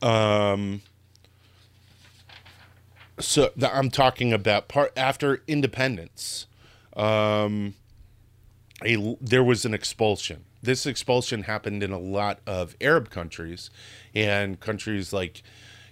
um 0.00 0.80
so 3.18 3.50
i'm 3.62 3.90
talking 3.90 4.32
about 4.32 4.68
part 4.68 4.92
after 4.96 5.42
independence 5.48 6.46
um 6.96 7.74
a 8.84 9.16
there 9.20 9.42
was 9.42 9.64
an 9.64 9.74
expulsion 9.74 10.44
this 10.62 10.86
expulsion 10.86 11.44
happened 11.44 11.82
in 11.82 11.92
a 11.92 11.98
lot 11.98 12.40
of 12.46 12.76
Arab 12.80 13.10
countries 13.10 13.70
and 14.14 14.58
countries 14.58 15.12
like 15.12 15.42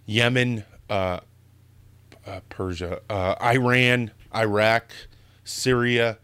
Yemen, 0.06 0.64
uh, 0.90 1.20
uh, 2.26 2.40
Persia, 2.48 3.00
uh, 3.08 3.34
Iran, 3.40 4.10
Iraq, 4.34 4.92
Syria, 5.44 6.18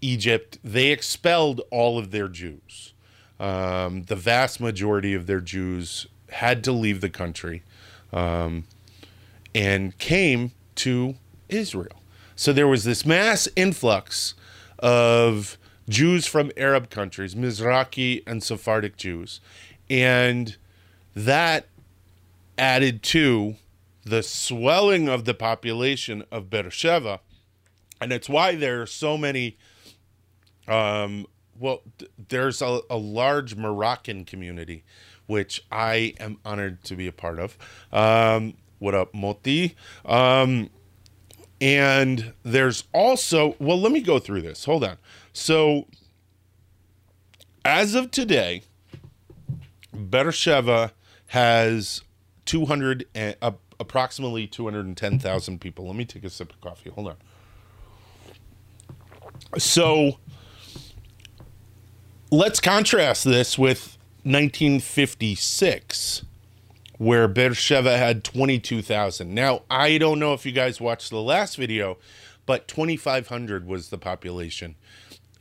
Egypt. 0.00 0.58
They 0.62 0.88
expelled 0.88 1.60
all 1.70 1.98
of 1.98 2.10
their 2.10 2.28
Jews. 2.28 2.92
Um, 3.40 4.04
the 4.04 4.16
vast 4.16 4.60
majority 4.60 5.14
of 5.14 5.26
their 5.26 5.40
Jews 5.40 6.06
had 6.30 6.62
to 6.64 6.72
leave 6.72 7.00
the 7.00 7.10
country 7.10 7.62
um, 8.12 8.64
and 9.54 9.96
came 9.98 10.52
to 10.76 11.16
Israel. 11.48 12.02
So 12.36 12.52
there 12.52 12.68
was 12.68 12.84
this 12.84 13.04
mass 13.04 13.48
influx 13.56 14.34
of 14.78 15.58
Jews 15.88 16.26
from 16.26 16.50
Arab 16.56 16.90
countries, 16.90 17.34
Mizrahi 17.34 18.22
and 18.26 18.42
Sephardic 18.42 18.96
Jews. 18.96 19.40
And 19.90 20.56
that 21.14 21.66
added 22.56 23.02
to 23.02 23.56
the 24.04 24.22
swelling 24.22 25.08
of 25.08 25.24
the 25.24 25.34
population 25.34 26.24
of 26.30 26.50
Beersheba. 26.50 27.20
And 28.00 28.12
it's 28.12 28.28
why 28.28 28.54
there 28.56 28.82
are 28.82 28.86
so 28.86 29.16
many, 29.16 29.56
um, 30.66 31.26
well, 31.58 31.82
there's 32.28 32.60
a, 32.60 32.80
a 32.90 32.96
large 32.96 33.54
Moroccan 33.54 34.24
community, 34.24 34.84
which 35.26 35.64
I 35.70 36.14
am 36.18 36.38
honored 36.44 36.82
to 36.84 36.96
be 36.96 37.06
a 37.06 37.12
part 37.12 37.38
of. 37.38 37.56
Um, 37.92 38.54
what 38.80 38.94
up, 38.94 39.14
Moti? 39.14 39.76
Um, 40.04 40.70
and 41.60 42.32
there's 42.42 42.82
also, 42.92 43.54
well, 43.60 43.80
let 43.80 43.92
me 43.92 44.00
go 44.00 44.18
through 44.18 44.42
this. 44.42 44.64
Hold 44.64 44.82
on. 44.82 44.98
So, 45.32 45.86
as 47.64 47.94
of 47.94 48.10
today, 48.10 48.62
Beersheba 49.94 50.92
has 51.28 52.02
200, 52.46 53.06
and, 53.14 53.36
uh, 53.40 53.52
approximately 53.82 54.46
210,000 54.46 55.60
people. 55.60 55.86
Let 55.86 55.96
me 55.96 56.04
take 56.04 56.24
a 56.24 56.30
sip 56.30 56.50
of 56.50 56.60
coffee. 56.60 56.90
Hold 56.90 57.08
on. 57.08 57.16
So, 59.58 60.18
let's 62.30 62.60
contrast 62.60 63.24
this 63.24 63.58
with 63.58 63.98
1956 64.22 66.22
where 66.98 67.26
Beersheba 67.26 67.98
had 67.98 68.22
22,000. 68.22 69.34
Now, 69.34 69.62
I 69.68 69.98
don't 69.98 70.20
know 70.20 70.34
if 70.34 70.46
you 70.46 70.52
guys 70.52 70.80
watched 70.80 71.10
the 71.10 71.20
last 71.20 71.56
video, 71.56 71.98
but 72.46 72.68
2,500 72.68 73.66
was 73.66 73.90
the 73.90 73.98
population 73.98 74.76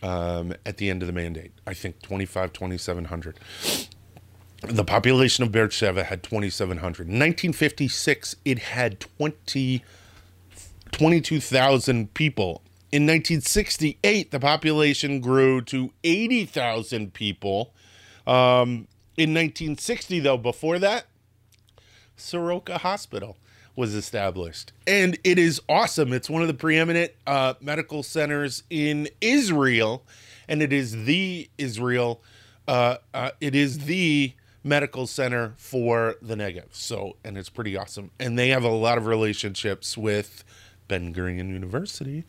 um, 0.02 0.56
at 0.66 0.78
the 0.78 0.90
end 0.90 1.04
of 1.04 1.08
the 1.08 1.14
mandate. 1.14 1.52
I 1.68 1.76
think 1.76 2.02
25, 2.02 2.54
2,700. 2.54 3.40
The 4.62 4.84
population 4.84 5.44
of 5.44 5.52
Beersheba 5.52 6.04
had 6.04 6.22
2,700. 6.22 7.08
In 7.08 7.14
1956, 7.14 8.36
it 8.46 8.60
had 8.60 9.00
20, 9.00 9.84
22,000 10.92 12.14
people. 12.14 12.62
In 12.92 13.04
1968, 13.04 14.30
the 14.30 14.40
population 14.40 15.20
grew 15.20 15.62
to 15.62 15.92
80,000 16.04 17.14
people. 17.14 17.74
Um, 18.28 18.88
in 19.18 19.34
1960, 19.34 20.20
though, 20.20 20.38
before 20.38 20.78
that, 20.78 21.06
Soroka 22.16 22.78
Hospital 22.78 23.38
was 23.76 23.96
established. 23.96 24.74
And 24.86 25.18
it 25.24 25.40
is 25.40 25.60
awesome. 25.68 26.14
It's 26.14 26.30
one 26.30 26.44
of 26.44 26.48
the 26.48 26.54
preeminent 26.54 27.14
uh, 27.26 27.56
medical 27.62 28.04
centers 28.04 28.62
in 28.70 29.08
Israel. 29.22 30.04
And 30.48 30.62
it 30.62 30.72
is 30.72 31.06
the 31.06 31.50
Israel, 31.58 32.22
uh, 32.68 32.98
uh, 33.14 33.32
it 33.40 33.56
is 33.56 33.86
the 33.86 34.34
medical 34.64 35.08
center 35.08 35.54
for 35.58 36.16
the 36.22 36.36
Negev. 36.36 36.74
So, 36.74 37.18
and 37.24 37.38
it's 37.38 37.50
pretty 37.50 37.78
awesome. 37.78 38.12
And 38.20 38.38
they 38.38 38.50
have 38.50 38.64
a 38.64 38.70
lot 38.70 38.98
of 38.98 39.06
relationships 39.06 39.98
with 39.98 40.44
Ben 40.88 41.14
Gurion 41.14 41.50
University. 41.50 42.26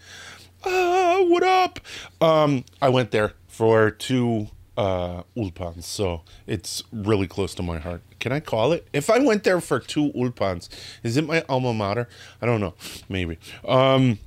Ah, 0.64 1.22
what 1.22 1.42
up? 1.42 1.80
Um, 2.20 2.64
I 2.80 2.88
went 2.88 3.10
there 3.10 3.32
for 3.48 3.90
two 3.90 4.48
uh, 4.76 5.22
ulpans, 5.36 5.84
so 5.84 6.22
it's 6.46 6.82
really 6.92 7.26
close 7.26 7.54
to 7.56 7.62
my 7.62 7.78
heart. 7.78 8.02
Can 8.20 8.32
I 8.32 8.40
call 8.40 8.72
it? 8.72 8.86
If 8.92 9.10
I 9.10 9.18
went 9.18 9.44
there 9.44 9.60
for 9.60 9.80
two 9.80 10.12
ulpans, 10.12 10.68
is 11.02 11.16
it 11.16 11.26
my 11.26 11.44
alma 11.48 11.74
mater? 11.74 12.08
I 12.40 12.46
don't 12.46 12.60
know. 12.60 12.74
Maybe. 13.08 13.38
Um, 13.66 14.18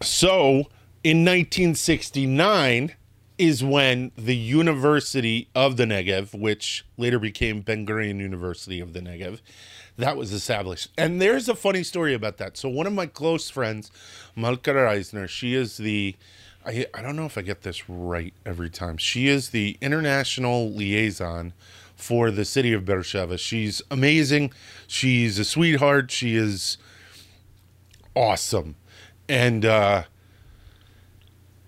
so 0.00 0.68
in 1.02 1.24
1969 1.24 2.94
is 3.36 3.64
when 3.64 4.12
the 4.16 4.36
University 4.36 5.48
of 5.54 5.76
the 5.76 5.84
Negev, 5.84 6.38
which 6.38 6.84
later 6.96 7.18
became 7.18 7.60
Ben 7.62 7.86
Gurion 7.86 8.20
University 8.20 8.80
of 8.80 8.92
the 8.92 9.00
Negev, 9.00 9.40
that 9.96 10.16
was 10.16 10.32
established. 10.32 10.88
And 10.96 11.20
there's 11.20 11.48
a 11.48 11.54
funny 11.54 11.82
story 11.82 12.14
about 12.14 12.36
that. 12.38 12.56
So 12.56 12.68
one 12.68 12.86
of 12.86 12.92
my 12.92 13.06
close 13.06 13.50
friends, 13.50 13.90
Malka 14.36 14.72
Reisner, 14.72 15.28
she 15.28 15.54
is 15.54 15.76
the 15.76 16.16
I, 16.66 16.86
I 16.94 17.02
don't 17.02 17.16
know 17.16 17.26
if 17.26 17.36
I 17.36 17.42
get 17.42 17.62
this 17.62 17.88
right 17.88 18.32
every 18.46 18.70
time. 18.70 18.96
She 18.96 19.28
is 19.28 19.50
the 19.50 19.76
international 19.80 20.70
liaison 20.70 21.52
for 21.94 22.30
the 22.30 22.44
city 22.44 22.72
of 22.72 22.84
Beersheba. 22.84 23.36
She's 23.38 23.82
amazing. 23.90 24.52
She's 24.86 25.38
a 25.38 25.44
sweetheart. 25.44 26.10
She 26.10 26.36
is 26.36 26.78
awesome. 28.16 28.76
And 29.28 29.64
uh, 29.64 30.04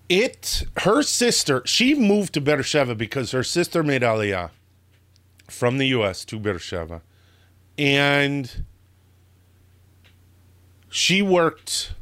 it, 0.09 0.63
her 0.77 1.01
sister, 1.01 1.61
she 1.65 1.93
moved 1.95 2.33
to 2.33 2.41
Beersheba 2.41 2.95
because 2.95 3.31
her 3.31 3.43
sister 3.43 3.83
made 3.83 4.01
Aliyah 4.01 4.51
from 5.49 5.77
the 5.77 5.87
U.S. 5.87 6.25
to 6.25 6.39
Beersheba. 6.39 7.01
And 7.77 8.65
she 10.89 11.21
worked 11.21 11.93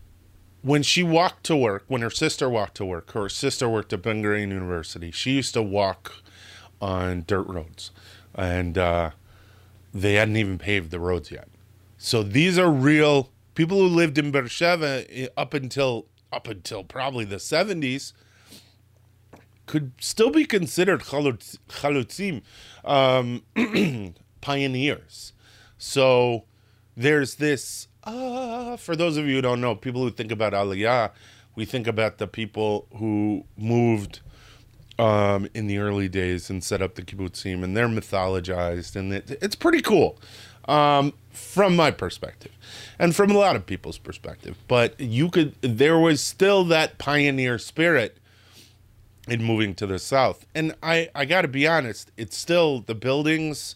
when 0.66 0.82
she 0.82 1.04
walked 1.04 1.44
to 1.44 1.56
work, 1.56 1.84
when 1.88 2.02
her 2.02 2.10
sister 2.10 2.50
walked 2.50 2.76
to 2.78 2.86
work, 2.86 3.12
her 3.12 3.30
sister 3.30 3.70
worked 3.70 3.94
at 3.94 4.02
Ben 4.02 4.24
Gurion 4.24 4.50
University. 4.50 5.12
She 5.12 5.34
used 5.34 5.54
to 5.54 5.62
walk 5.62 6.14
on 6.82 7.24
dirt 7.28 7.48
roads, 7.48 7.92
and 8.34 8.76
uh, 8.76 9.12
they 9.94 10.16
hadn't 10.16 10.38
even 10.38 10.58
paved 10.58 10.90
the 10.90 11.00
roads 11.00 11.30
yet. 11.30 11.50
So 12.00 12.24
these 12.24 12.58
are 12.58 12.72
real 12.72 13.30
people 13.54 13.78
who 13.78 13.88
lived 13.88 14.18
in 14.18 14.32
Beersheba 14.32 15.06
eh, 15.08 15.28
up 15.38 15.54
until 15.54 16.08
up 16.36 16.48
until 16.48 16.84
probably 16.84 17.26
the 17.26 17.40
seventies 17.40 18.14
could 19.66 19.94
still 20.00 20.30
be 20.30 20.46
considered 20.46 21.02
chalutzim, 21.02 22.44
um, 22.84 23.44
pioneers. 24.42 25.34
So 25.78 26.44
there's 26.96 27.36
this 27.36 27.88
uh, 28.04 28.78
for 28.78 28.96
those 28.96 29.18
of 29.18 29.26
you 29.26 29.36
who 29.36 29.42
don't 29.42 29.62
know, 29.62 29.76
people 29.76 30.04
who 30.04 30.12
think 30.12 30.32
about 30.32 30.54
Aliyah, 30.54 31.12
we 31.56 31.66
think 31.66 31.88
about 31.88 32.20
the 32.20 32.28
people 32.28 32.88
who 32.96 33.46
moved 33.58 34.20
um, 35.00 35.48
in 35.54 35.68
the 35.68 35.80
early 35.80 36.08
days 36.08 36.50
and 36.50 36.64
set 36.64 36.82
up 36.82 36.96
the 36.96 37.02
kibbutzim, 37.02 37.64
and 37.64 37.76
they're 37.76 37.88
mythologized, 37.88 38.96
and 38.96 39.14
it, 39.14 39.38
it's 39.42 39.56
pretty 39.56 39.82
cool 39.82 40.20
um, 40.68 41.14
from 41.32 41.76
my 41.76 41.92
perspective, 41.92 42.52
and 43.00 43.16
from 43.16 43.32
a 43.32 43.38
lot 43.38 43.56
of 43.56 43.66
people's 43.66 43.98
perspective. 43.98 44.58
But 44.68 45.00
you 45.00 45.30
could, 45.30 45.56
there 45.62 46.00
was 46.00 46.22
still 46.22 46.64
that 46.66 46.98
pioneer 46.98 47.58
spirit 47.58 48.18
in 49.28 49.44
moving 49.44 49.74
to 49.76 49.88
the 49.88 50.00
south, 50.00 50.46
and 50.54 50.76
I, 50.84 51.10
I 51.16 51.26
got 51.26 51.42
to 51.42 51.48
be 51.48 51.68
honest, 51.68 52.12
it's 52.18 52.38
still 52.38 52.82
the 52.82 52.96
buildings 52.96 53.76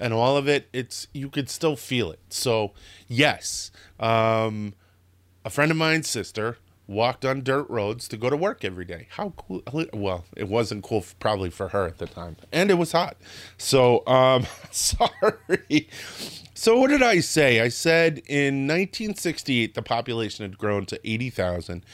and 0.00 0.14
all 0.14 0.36
of 0.36 0.48
it, 0.48 0.66
it's 0.72 1.06
you 1.12 1.28
could 1.28 1.50
still 1.50 1.76
feel 1.76 2.10
it. 2.10 2.18
So 2.30 2.72
yes, 3.06 3.70
um, 4.00 4.74
a 5.44 5.50
friend 5.50 5.70
of 5.70 5.76
mine's 5.76 6.08
sister 6.08 6.56
walked 6.90 7.24
on 7.24 7.42
dirt 7.42 7.70
roads 7.70 8.08
to 8.08 8.16
go 8.16 8.28
to 8.28 8.36
work 8.36 8.64
every 8.64 8.84
day. 8.84 9.06
How 9.10 9.32
cool? 9.36 9.62
Well, 9.92 10.24
it 10.36 10.48
wasn't 10.48 10.82
cool 10.82 11.04
probably 11.20 11.50
for 11.50 11.68
her 11.68 11.86
at 11.86 11.98
the 11.98 12.06
time, 12.06 12.36
and 12.52 12.68
it 12.70 12.74
was 12.74 12.90
hot. 12.92 13.16
So 13.56 14.06
um, 14.06 14.46
sorry. 14.70 15.88
So 16.54 16.78
what 16.78 16.90
did 16.90 17.02
I 17.02 17.20
say? 17.20 17.60
I 17.60 17.68
said 17.68 18.18
in 18.26 18.66
1968 18.66 19.74
the 19.74 19.82
population 19.82 20.44
had 20.44 20.58
grown 20.58 20.84
to 20.86 21.00
80,000, 21.08 21.86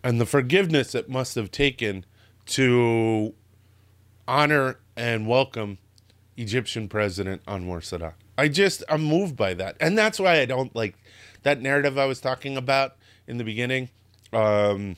and 0.01 0.21
the 0.21 0.25
forgiveness 0.25 0.95
it 0.95 1.09
must 1.09 1.35
have 1.35 1.51
taken 1.51 2.05
to 2.45 3.33
honor 4.29 4.79
and 4.95 5.27
welcome 5.27 5.77
Egyptian 6.37 6.87
President 6.87 7.43
Anwar 7.47 7.79
Sadat. 7.79 8.13
I 8.37 8.47
just 8.47 8.83
I'm 8.89 9.03
moved 9.03 9.35
by 9.35 9.53
that, 9.55 9.77
and 9.79 9.97
that's 9.97 10.19
why 10.19 10.39
I 10.39 10.45
don't 10.45 10.75
like 10.75 10.95
that 11.43 11.61
narrative 11.61 11.97
I 11.97 12.05
was 12.05 12.21
talking 12.21 12.57
about 12.57 12.95
in 13.27 13.37
the 13.37 13.43
beginning. 13.43 13.89
Um, 14.33 14.95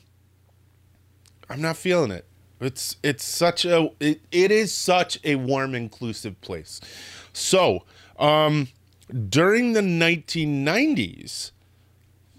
I'm 1.49 1.61
not 1.61 1.77
feeling 1.77 2.11
it. 2.11 2.25
It's 2.59 2.97
it's 3.03 3.23
such 3.23 3.65
a 3.65 3.89
it, 3.99 4.21
it 4.31 4.51
is 4.51 4.73
such 4.73 5.19
a 5.23 5.35
warm, 5.35 5.73
inclusive 5.73 6.39
place. 6.41 6.81
So 7.31 7.85
um, 8.17 8.67
during 9.29 9.73
the 9.73 9.81
1990s, 9.81 11.51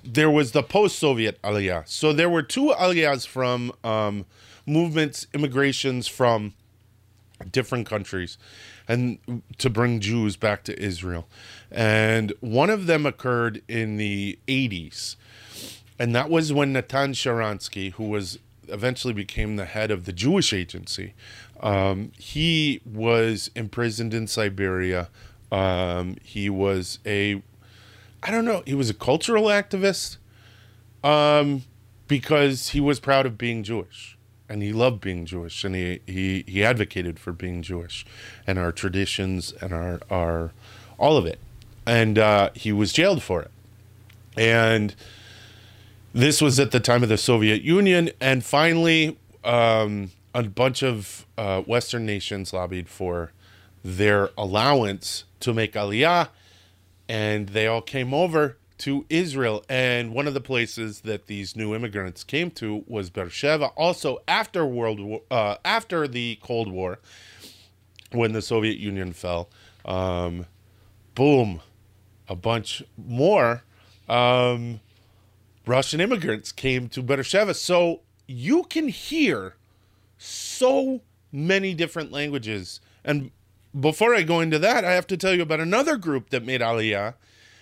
there 0.05 0.31
was 0.31 0.53
the 0.53 0.63
post-Soviet 0.63 1.41
Aliyah. 1.43 1.89
So 1.89 2.13
there 2.13 2.29
were 2.29 2.43
two 2.43 2.75
Aliyahs 2.79 3.27
from 3.27 3.73
um, 3.83 4.27
movements, 4.67 5.27
immigrations 5.33 6.07
from 6.07 6.55
different 7.51 7.87
countries, 7.87 8.37
and 8.91 9.43
to 9.59 9.71
bring 9.71 10.01
Jews 10.01 10.35
back 10.35 10.65
to 10.65 10.77
Israel. 10.83 11.29
And 11.71 12.33
one 12.41 12.71
of 12.71 12.87
them 12.87 13.07
occurred 13.07 13.63
in 13.69 13.99
the 13.99 14.37
80s, 14.49 15.15
and 15.97 16.13
that 16.17 16.29
was 16.29 16.53
when 16.53 16.73
Natan 16.73 17.13
Sharansky, 17.13 17.93
who 17.93 18.05
was 18.05 18.41
eventually 18.67 19.15
became 19.15 19.55
the 19.55 19.65
head 19.65 19.93
of 19.93 20.07
the 20.07 20.13
Jewish 20.13 20.53
Agency, 20.53 21.15
um, 21.61 22.11
he 22.19 22.81
was 22.85 23.53
imprisoned 23.55 24.13
in 24.13 24.27
Siberia. 24.27 25.09
Um, 25.53 26.17
he 26.25 26.51
was 26.51 26.99
a 27.07 27.43
I 28.23 28.31
don't 28.33 28.45
know. 28.45 28.63
He 28.67 28.75
was 28.75 28.91
a 28.91 28.95
cultural 28.95 29.45
activist 29.45 30.17
um, 31.05 31.63
because 32.09 32.71
he 32.71 32.81
was 32.81 32.99
proud 32.99 33.25
of 33.25 33.39
being 33.39 33.63
Jewish 33.63 34.19
and 34.51 34.63
he 34.63 34.73
loved 34.73 35.01
being 35.01 35.25
Jewish 35.25 35.65
and 35.65 35.75
he, 35.75 36.01
he, 36.07 36.45
he 36.47 36.65
advocated 36.65 37.19
for 37.19 37.33
being 37.33 37.63
Jewish 37.63 38.05
and 38.47 38.59
our 38.59 38.73
traditions 38.73 39.53
and 39.61 39.73
our, 39.73 40.01
our 40.11 40.53
all 40.99 41.17
of 41.17 41.25
it. 41.25 41.39
And 41.87 42.19
uh, 42.19 42.51
he 42.55 42.73
was 42.73 42.93
jailed 42.93 43.23
for 43.23 43.43
it. 43.43 43.51
And 44.37 44.95
this 46.13 46.43
was 46.43 46.59
at 46.61 46.73
the 46.73 46.81
time 46.81 47.03
of 47.03 47.09
the 47.09 47.17
Soviet 47.17 47.63
Union. 47.63 48.11
And 48.21 48.45
finally, 48.45 49.17
um, 49.45 50.11
a 50.35 50.43
bunch 50.43 50.83
of 50.83 51.27
uh, 51.39 51.63
Western 51.63 52.05
nations 52.05 52.53
lobbied 52.53 52.89
for 52.89 53.33
their 53.85 54.31
allowance 54.37 55.25
to 55.41 55.55
make 55.55 55.73
Aliyah 55.73 56.29
and 57.09 57.49
they 57.49 57.67
all 57.67 57.81
came 57.81 58.15
over 58.15 58.57
to 58.81 59.07
Israel. 59.09 59.65
And 59.69 60.13
one 60.13 60.27
of 60.27 60.35
the 60.35 60.41
places 60.41 61.03
that 61.03 61.27
these 61.27 61.55
new 61.55 61.75
immigrants 61.75 62.25
came 62.25 62.51
to 62.53 62.85
was 62.87 63.11
Beersheba. 63.11 63.67
Also, 63.77 64.19
after 64.27 64.67
World 64.67 65.01
War, 65.01 65.23
uh, 65.31 65.57
after 65.65 66.09
the 66.09 66.39
Cold 66.43 66.71
War, 66.71 66.99
when 68.13 68.33
the 68.33 68.43
Soviet 68.43 68.79
Union 68.79 69.13
fell, 69.13 69.49
um, 69.85 70.47
boom, 71.15 71.61
a 72.29 72.35
bunch 72.35 72.83
more 72.97 73.63
um, 74.09 74.81
Russian 75.67 76.01
immigrants 76.01 76.51
came 76.51 76.89
to 76.89 77.03
Beersheba. 77.03 77.55
So 77.55 78.01
you 78.27 78.65
can 78.65 78.89
hear 78.89 79.57
so 80.19 81.03
many 81.33 81.75
different 81.75 82.13
languages. 82.13 82.81
And 83.05 83.31
before 83.79 84.15
I 84.15 84.23
go 84.23 84.41
into 84.41 84.59
that, 84.59 84.85
I 84.85 84.93
have 84.93 85.07
to 85.09 85.17
tell 85.17 85.35
you 85.35 85.43
about 85.43 85.61
another 85.61 85.97
group 85.97 86.31
that 86.31 86.45
made 86.45 86.61
Aliyah 86.61 87.15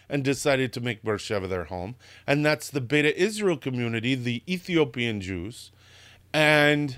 and 0.09 0.25
decided 0.25 0.73
to 0.73 0.81
make 0.81 1.03
Beersheba 1.03 1.47
their 1.47 1.65
home. 1.65 1.95
And 2.27 2.45
that's 2.45 2.71
the 2.71 2.81
Beta 2.81 3.17
Israel 3.21 3.57
community, 3.57 4.15
the 4.15 4.43
Ethiopian 4.49 5.21
Jews. 5.21 5.71
And 6.33 6.97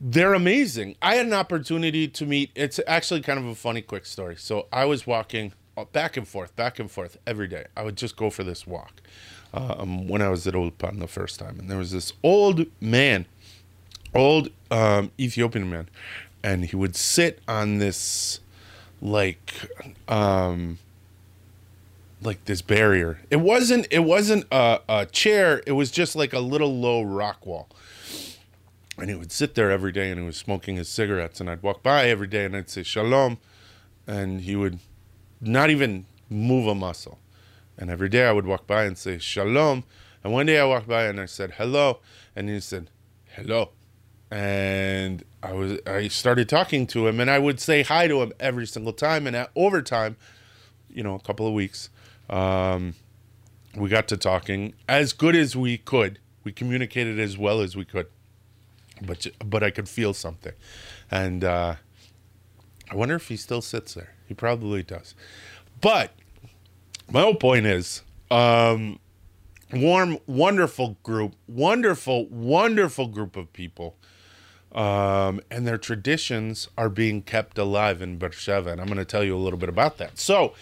they're 0.00 0.34
amazing. 0.34 0.96
I 1.00 1.16
had 1.16 1.26
an 1.26 1.32
opportunity 1.32 2.08
to 2.08 2.26
meet, 2.26 2.50
it's 2.54 2.80
actually 2.86 3.20
kind 3.22 3.38
of 3.38 3.46
a 3.46 3.54
funny, 3.54 3.82
quick 3.82 4.06
story. 4.06 4.36
So 4.36 4.66
I 4.72 4.84
was 4.84 5.06
walking 5.06 5.52
back 5.92 6.16
and 6.16 6.26
forth, 6.26 6.54
back 6.56 6.78
and 6.78 6.90
forth 6.90 7.18
every 7.26 7.48
day. 7.48 7.66
I 7.76 7.82
would 7.82 7.96
just 7.96 8.16
go 8.16 8.30
for 8.30 8.44
this 8.44 8.66
walk 8.66 9.00
um, 9.54 10.08
when 10.08 10.22
I 10.22 10.28
was 10.28 10.46
at 10.46 10.54
Ulpan 10.54 10.98
the 10.98 11.06
first 11.06 11.38
time. 11.38 11.58
And 11.58 11.70
there 11.70 11.78
was 11.78 11.92
this 11.92 12.12
old 12.22 12.66
man, 12.80 13.26
old 14.14 14.48
um, 14.70 15.12
Ethiopian 15.18 15.70
man, 15.70 15.88
and 16.42 16.64
he 16.64 16.76
would 16.76 16.96
sit 16.96 17.40
on 17.46 17.78
this 17.78 18.40
like 19.00 19.52
um 20.06 20.78
like 22.24 22.44
this 22.44 22.62
barrier. 22.62 23.20
It 23.30 23.40
wasn't 23.40 23.86
it 23.90 24.00
wasn't 24.00 24.46
a, 24.50 24.80
a 24.88 25.06
chair. 25.06 25.62
It 25.66 25.72
was 25.72 25.90
just 25.90 26.16
like 26.16 26.32
a 26.32 26.40
little 26.40 26.74
low 26.74 27.02
rock 27.02 27.44
wall. 27.46 27.68
And 28.98 29.08
he 29.08 29.16
would 29.16 29.32
sit 29.32 29.54
there 29.54 29.70
every 29.70 29.92
day 29.92 30.10
and 30.10 30.20
he 30.20 30.26
was 30.26 30.36
smoking 30.36 30.76
his 30.76 30.88
cigarettes 30.88 31.40
and 31.40 31.48
i'd 31.48 31.62
walk 31.62 31.82
by 31.82 32.08
every 32.08 32.26
day 32.26 32.44
and 32.44 32.56
i'd 32.56 32.70
say 32.70 32.82
shalom. 32.82 33.38
And 34.06 34.42
he 34.42 34.56
would 34.56 34.78
not 35.40 35.70
even 35.70 36.06
move 36.28 36.66
a 36.66 36.74
muscle. 36.74 37.18
And 37.78 37.90
every 37.90 38.08
day 38.08 38.26
i 38.26 38.32
would 38.32 38.46
walk 38.46 38.66
by 38.66 38.84
and 38.84 38.96
say 38.96 39.18
shalom. 39.18 39.84
And 40.22 40.32
one 40.32 40.46
day 40.46 40.58
i 40.58 40.64
walked 40.64 40.88
by 40.88 41.04
and 41.04 41.20
i 41.20 41.26
said 41.26 41.52
hello. 41.52 41.98
And 42.36 42.48
he 42.48 42.60
said 42.60 42.90
hello. 43.30 43.70
And 44.30 45.24
I 45.42 45.52
was 45.52 45.78
I 45.86 46.08
started 46.08 46.48
talking 46.48 46.86
to 46.86 47.06
him, 47.06 47.20
and 47.20 47.30
I 47.30 47.38
would 47.38 47.60
say 47.60 47.82
hi 47.82 48.08
to 48.08 48.22
him 48.22 48.32
every 48.40 48.66
single 48.66 48.94
time. 48.94 49.26
And 49.26 49.36
at, 49.36 49.50
over 49.54 49.82
time, 49.82 50.16
you 50.88 51.02
know, 51.02 51.14
a 51.14 51.20
couple 51.20 51.46
of 51.46 51.52
weeks, 51.52 51.90
um, 52.32 52.94
we 53.76 53.88
got 53.88 54.08
to 54.08 54.16
talking 54.16 54.74
as 54.88 55.12
good 55.12 55.36
as 55.36 55.54
we 55.54 55.78
could. 55.78 56.18
We 56.44 56.52
communicated 56.52 57.20
as 57.20 57.38
well 57.38 57.60
as 57.60 57.76
we 57.76 57.84
could, 57.84 58.06
but 59.00 59.26
but 59.44 59.62
I 59.62 59.70
could 59.70 59.88
feel 59.88 60.12
something, 60.12 60.54
and 61.10 61.44
uh, 61.44 61.76
I 62.90 62.96
wonder 62.96 63.14
if 63.14 63.28
he 63.28 63.36
still 63.36 63.62
sits 63.62 63.94
there. 63.94 64.14
He 64.26 64.34
probably 64.34 64.82
does. 64.82 65.14
But 65.80 66.12
my 67.10 67.20
whole 67.20 67.34
point 67.34 67.66
is, 67.66 68.02
um, 68.30 68.98
warm, 69.72 70.18
wonderful 70.26 70.96
group, 71.02 71.34
wonderful, 71.46 72.26
wonderful 72.26 73.06
group 73.06 73.36
of 73.36 73.52
people 73.52 73.96
um, 74.74 75.40
and 75.50 75.66
their 75.66 75.78
traditions 75.78 76.68
are 76.78 76.88
being 76.88 77.22
kept 77.22 77.58
alive 77.58 78.00
in 78.00 78.18
Beersheba. 78.18 78.70
And 78.70 78.80
I'm 78.80 78.86
going 78.86 78.98
to 78.98 79.04
tell 79.04 79.24
you 79.24 79.36
a 79.36 79.38
little 79.38 79.58
bit 79.58 79.68
about 79.68 79.98
that. 79.98 80.18
So, 80.18 80.54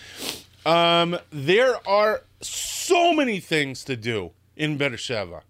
um, 0.66 1.18
there 1.30 1.76
are 1.88 2.22
so 2.40 3.12
many 3.12 3.40
things 3.40 3.84
to 3.84 3.96
do 3.96 4.32
in 4.56 4.76
Beersheba. 4.76 5.42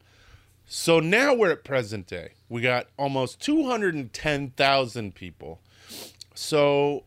So 0.67 1.01
now 1.01 1.35
we're 1.35 1.51
at 1.51 1.65
present 1.65 2.07
day. 2.07 2.35
We 2.49 2.61
got 2.61 2.87
almost 2.97 3.41
210,000 3.41 5.15
people. 5.15 5.61
So, 6.35 7.05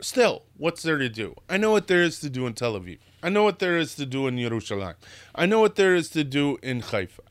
still, 0.00 0.44
what's 0.56 0.82
there 0.82 0.98
to 0.98 1.08
do? 1.08 1.34
I 1.48 1.56
know 1.56 1.72
what 1.72 1.88
there 1.88 2.02
is 2.02 2.20
to 2.20 2.30
do 2.30 2.46
in 2.46 2.54
Tel 2.54 2.78
Aviv. 2.78 2.98
I 3.22 3.28
know 3.28 3.42
what 3.42 3.58
there 3.58 3.76
is 3.76 3.96
to 3.96 4.06
do 4.06 4.28
in 4.28 4.36
Yerushalayim. 4.36 4.94
I 5.34 5.46
know 5.46 5.60
what 5.60 5.74
there 5.74 5.96
is 5.96 6.08
to 6.10 6.22
do 6.22 6.58
in 6.62 6.80
Haifa. 6.80 7.22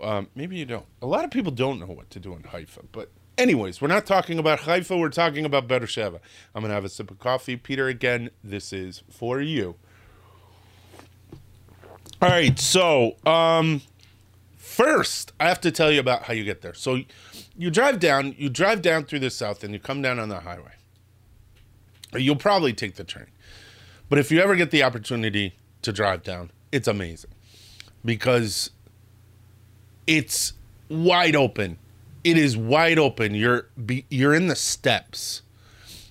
Um, 0.00 0.28
maybe 0.34 0.56
you 0.56 0.64
don't. 0.64 0.86
A 1.02 1.06
lot 1.06 1.24
of 1.24 1.30
people 1.30 1.52
don't 1.52 1.80
know 1.80 1.86
what 1.86 2.08
to 2.10 2.20
do 2.20 2.34
in 2.34 2.44
Haifa, 2.44 2.82
but 2.92 3.10
anyways, 3.40 3.80
we're 3.80 3.88
not 3.88 4.06
talking 4.06 4.38
about 4.38 4.60
Haifa. 4.60 4.96
We're 4.96 5.08
talking 5.08 5.44
about 5.44 5.66
Beersheba. 5.66 6.20
I'm 6.54 6.62
gonna 6.62 6.74
have 6.74 6.84
a 6.84 6.88
sip 6.88 7.10
of 7.10 7.18
coffee. 7.18 7.56
Peter, 7.56 7.88
again, 7.88 8.30
this 8.44 8.72
is 8.72 9.02
for 9.10 9.40
you. 9.40 9.76
All 12.22 12.28
right, 12.28 12.58
so 12.58 13.16
um, 13.24 13.80
first, 14.56 15.32
I 15.40 15.48
have 15.48 15.60
to 15.62 15.70
tell 15.70 15.90
you 15.90 16.00
about 16.00 16.24
how 16.24 16.34
you 16.34 16.44
get 16.44 16.60
there. 16.60 16.74
So, 16.74 17.00
you 17.56 17.70
drive 17.70 17.98
down. 17.98 18.34
You 18.36 18.50
drive 18.50 18.82
down 18.82 19.04
through 19.04 19.20
the 19.20 19.30
south, 19.30 19.64
and 19.64 19.72
you 19.72 19.80
come 19.80 20.02
down 20.02 20.18
on 20.18 20.28
the 20.28 20.40
highway. 20.40 20.72
You'll 22.14 22.36
probably 22.36 22.72
take 22.74 22.96
the 22.96 23.04
train, 23.04 23.28
but 24.08 24.18
if 24.18 24.30
you 24.30 24.40
ever 24.40 24.56
get 24.56 24.70
the 24.70 24.82
opportunity 24.82 25.54
to 25.82 25.92
drive 25.92 26.22
down, 26.22 26.50
it's 26.72 26.88
amazing 26.88 27.30
because 28.04 28.70
it's 30.06 30.52
wide 30.88 31.36
open. 31.36 31.78
It 32.22 32.36
is 32.36 32.56
wide 32.56 32.98
open. 32.98 33.34
You're 33.34 33.68
be, 33.84 34.04
you're 34.10 34.34
in 34.34 34.48
the 34.48 34.56
steppes, 34.56 35.42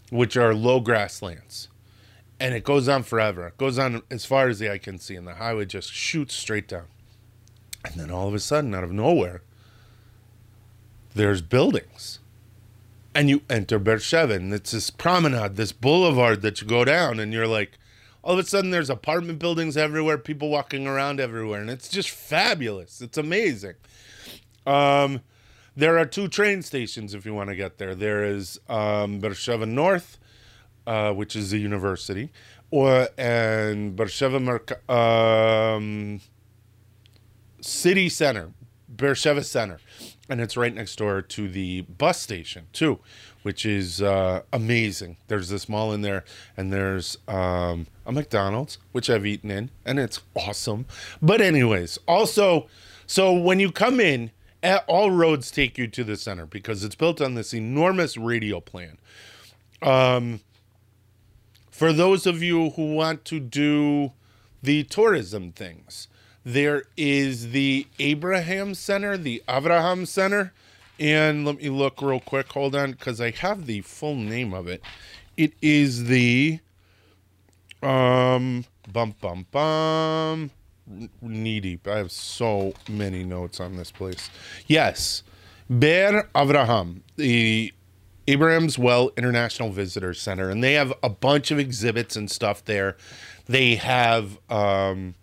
which 0.09 0.35
are 0.35 0.53
low 0.53 0.79
grasslands, 0.79 1.67
and 2.39 2.55
it 2.55 2.63
goes 2.63 2.87
on 2.87 3.03
forever. 3.03 3.47
It 3.47 3.57
goes 3.57 3.77
on 3.77 4.01
as 4.09 4.25
far 4.25 4.47
as 4.47 4.59
the 4.59 4.71
eye 4.71 4.79
can 4.79 4.97
see, 4.97 5.15
and 5.15 5.27
the 5.27 5.35
highway 5.35 5.65
just 5.65 5.91
shoots 5.91 6.33
straight 6.33 6.67
down. 6.67 6.85
And 7.85 7.95
then 7.95 8.11
all 8.11 8.27
of 8.27 8.33
a 8.33 8.39
sudden, 8.39 8.73
out 8.73 8.83
of 8.83 8.91
nowhere, 8.91 9.41
there's 11.13 11.41
buildings, 11.41 12.19
and 13.13 13.29
you 13.29 13.41
enter 13.49 13.79
Beersheba, 13.79 14.39
it's 14.53 14.71
this 14.71 14.89
promenade, 14.89 15.55
this 15.55 15.71
boulevard 15.71 16.41
that 16.41 16.61
you 16.61 16.67
go 16.67 16.83
down, 16.83 17.19
and 17.19 17.31
you're 17.33 17.47
like, 17.47 17.77
all 18.23 18.33
of 18.33 18.39
a 18.39 18.43
sudden 18.43 18.71
there's 18.71 18.89
apartment 18.89 19.39
buildings 19.39 19.77
everywhere, 19.77 20.17
people 20.17 20.49
walking 20.49 20.87
around 20.87 21.19
everywhere, 21.19 21.61
and 21.61 21.69
it's 21.69 21.87
just 21.87 22.09
fabulous. 22.09 23.01
It's 23.01 23.17
amazing. 23.17 23.75
Um, 24.65 25.21
there 25.75 25.97
are 25.97 26.05
two 26.05 26.27
train 26.27 26.62
stations 26.62 27.13
if 27.13 27.25
you 27.25 27.34
want 27.34 27.49
to 27.49 27.55
get 27.55 27.77
there. 27.77 27.95
There 27.95 28.23
is 28.23 28.60
um, 28.69 29.19
North, 29.19 30.17
uh, 30.86 31.13
which 31.13 31.36
is 31.36 31.53
a 31.53 31.58
university, 31.58 32.32
or 32.71 33.10
and 33.17 33.95
Beersheba 33.95 34.62
um, 34.91 36.21
city 37.62 38.10
center, 38.10 38.51
Beersheba 38.88 39.43
Center, 39.43 39.79
and 40.29 40.41
it's 40.41 40.55
right 40.55 40.73
next 40.73 40.97
door 40.97 41.21
to 41.21 41.47
the 41.47 41.82
bus 41.82 42.19
station 42.19 42.67
too, 42.73 42.99
which 43.43 43.65
is 43.65 44.01
uh, 44.01 44.41
amazing. 44.53 45.17
There's 45.27 45.49
this 45.49 45.67
mall 45.67 45.93
in 45.93 46.01
there, 46.01 46.23
and 46.55 46.71
there's 46.71 47.17
um, 47.27 47.88
a 48.05 48.12
McDonald's 48.12 48.77
which 48.91 49.10
I've 49.10 49.25
eaten 49.25 49.51
in, 49.51 49.71
and 49.86 49.99
it's 49.99 50.21
awesome. 50.36 50.86
But 51.21 51.41
anyways, 51.41 51.97
also, 52.08 52.67
so 53.08 53.34
when 53.34 53.60
you 53.60 53.71
come 53.71 53.99
in, 53.99 54.32
all 54.87 55.11
roads 55.11 55.51
take 55.51 55.77
you 55.77 55.87
to 55.87 56.03
the 56.03 56.17
center 56.17 56.45
because 56.45 56.83
it's 56.83 56.95
built 56.95 57.21
on 57.21 57.35
this 57.35 57.53
enormous 57.53 58.17
radial 58.17 58.61
plan. 58.61 58.97
Um, 59.81 60.41
for 61.71 61.93
those 61.93 62.25
of 62.25 62.43
you 62.43 62.71
who 62.71 62.93
want 62.93 63.23
to 63.25 63.39
do 63.39 64.11
the 64.61 64.83
tourism 64.83 65.51
things, 65.51 66.07
there 66.43 66.83
is 66.97 67.51
the 67.51 67.87
Abraham 67.99 68.73
Center, 68.73 69.17
the 69.17 69.41
Abraham 69.47 70.05
Center. 70.05 70.53
And 70.99 71.45
let 71.45 71.57
me 71.57 71.69
look 71.69 72.01
real 72.01 72.19
quick. 72.19 72.51
Hold 72.51 72.75
on, 72.75 72.91
because 72.91 73.21
I 73.21 73.31
have 73.31 73.65
the 73.65 73.81
full 73.81 74.15
name 74.15 74.53
of 74.53 74.67
it. 74.67 74.81
It 75.37 75.53
is 75.61 76.05
the 76.05 76.59
um 77.81 78.65
bum 78.91 79.15
bum 79.21 79.45
bum 79.51 80.51
knee 81.21 81.60
deep. 81.60 81.88
I 81.88 81.97
have 81.97 82.12
so 82.12 82.73
many 82.88 83.23
notes 83.23 83.60
on 83.60 83.75
this 83.78 83.91
place. 83.91 84.30
Yes, 84.67 85.23
Ber 85.69 86.28
Avraham, 86.36 87.02
the 87.15 87.73
Abraham's 88.28 88.78
Well 88.78 89.12
International 89.17 89.71
Visitor 89.71 90.13
Center, 90.13 90.49
and 90.49 90.63
they 90.63 90.73
have 90.73 90.93
a 91.02 91.10
bunch 91.10 91.52
of 91.52 91.60
exhibits 91.60 92.15
and 92.15 92.30
stuff 92.30 92.63
there. 92.65 92.97
They 93.45 93.75
have 93.75 94.38
um, 94.49 95.15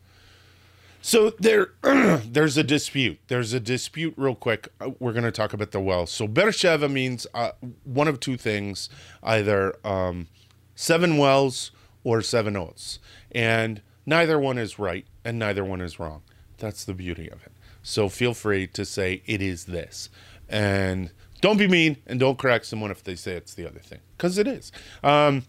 so 1.07 1.31
there, 1.39 1.69
there's 1.83 2.57
a 2.57 2.65
dispute. 2.65 3.21
There's 3.29 3.53
a 3.53 3.61
dispute, 3.61 4.15
real 4.17 4.35
quick. 4.35 4.71
Uh, 4.81 4.91
we're 4.99 5.13
going 5.13 5.23
to 5.23 5.31
talk 5.31 5.53
about 5.53 5.71
the 5.71 5.79
well. 5.79 6.05
So 6.05 6.27
Beersheba 6.27 6.89
means 6.89 7.29
uh, 7.33 7.53
one 7.85 8.09
of 8.09 8.19
two 8.19 8.37
things: 8.37 8.91
either 9.23 9.77
um, 9.85 10.27
seven 10.75 11.17
wells 11.17 11.71
or 12.03 12.23
seven 12.23 12.57
oaths, 12.57 12.99
and 13.31 13.83
neither 14.05 14.37
one 14.37 14.59
is 14.59 14.81
right 14.81 15.07
and 15.27 15.41
neither 15.41 15.65
one 15.65 15.81
is 15.81 15.99
wrong. 15.99 16.23
That's 16.59 16.85
the 16.85 16.95
beauty 16.95 17.29
of 17.29 17.43
it. 17.43 17.53
So 17.83 18.09
feel 18.09 18.33
free 18.33 18.69
to 18.69 18.85
say 18.85 19.23
it 19.27 19.43
is 19.43 19.65
this, 19.65 20.09
and 20.49 21.11
don't 21.41 21.59
be 21.59 21.69
mean 21.69 21.99
and 22.07 22.19
don't 22.19 22.39
correct 22.39 22.67
someone 22.67 22.91
if 22.91 23.03
they 23.03 23.17
say 23.17 23.33
it's 23.33 23.53
the 23.55 23.67
other 23.69 23.81
thing, 23.81 23.99
because 24.17 24.39
it 24.39 24.47
is. 24.47 24.73
Um, 25.03 25.43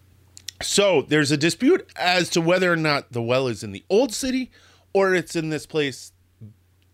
so 0.60 1.02
there's 1.02 1.30
a 1.30 1.36
dispute 1.36 1.88
as 1.96 2.28
to 2.30 2.40
whether 2.40 2.72
or 2.72 2.76
not 2.76 3.12
the 3.12 3.22
well 3.22 3.46
is 3.46 3.62
in 3.62 3.70
the 3.70 3.84
old 3.88 4.12
city 4.12 4.50
or 4.92 5.14
it's 5.14 5.36
in 5.36 5.50
this 5.50 5.66
place, 5.66 6.12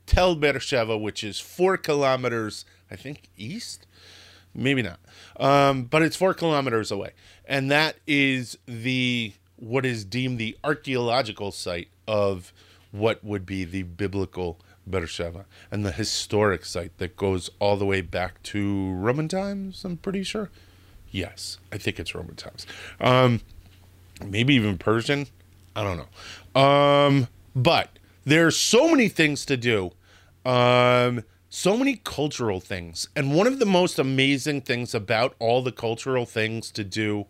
Tel 0.07 0.35
Beersheba, 0.35 0.99
which 0.99 1.25
is 1.25 1.41
four 1.41 1.79
kilometers, 1.79 2.67
I 2.91 2.97
think, 2.97 3.31
east. 3.37 3.87
Maybe 4.55 4.83
not, 4.83 5.01
um, 5.41 5.85
but 5.85 6.03
it's 6.03 6.17
four 6.17 6.35
kilometers 6.35 6.93
away, 6.93 7.13
and 7.47 7.71
that 7.71 7.97
is 8.07 8.57
the 8.67 9.33
what 9.57 9.87
is 9.87 10.05
deemed 10.05 10.39
the 10.39 10.57
archaeological 10.63 11.51
site 11.51 11.89
of 12.07 12.53
what 12.95 13.25
would 13.25 13.45
be 13.45 13.65
the 13.65 13.83
biblical 13.83 14.61
Beersheba 14.89 15.47
and 15.69 15.85
the 15.85 15.91
historic 15.91 16.65
site 16.65 16.97
that 16.99 17.17
goes 17.17 17.51
all 17.59 17.77
the 17.77 17.85
way 17.85 18.01
back 18.01 18.41
to 18.45 18.93
Roman 18.93 19.27
times. 19.27 19.85
I'm 19.85 19.97
pretty 19.97 20.23
sure. 20.23 20.49
Yes, 21.11 21.59
I 21.73 21.79
think 21.79 21.99
it's 21.99 22.15
Roman 22.15 22.37
times. 22.37 22.67
Um, 23.01 23.41
maybe 24.25 24.55
even 24.55 24.79
Persian. 24.79 25.27
I 25.75 25.83
don't 25.83 25.97
know. 25.97 26.61
Um, 26.61 27.27
but 27.57 27.99
there's 28.25 28.57
so 28.57 28.89
many 28.89 29.09
things 29.09 29.45
to 29.47 29.57
do. 29.57 29.91
Um, 30.45 31.25
so 31.49 31.77
many 31.77 31.97
cultural 31.97 32.61
things. 32.61 33.09
And 33.17 33.35
one 33.35 33.49
of 33.49 33.59
the 33.59 33.67
most 33.67 33.99
amazing 33.99 34.61
things 34.61 34.95
about 34.95 35.35
all 35.41 35.63
the 35.63 35.73
cultural 35.73 36.27
things 36.27 36.71
to 36.73 36.85
do 36.85 37.27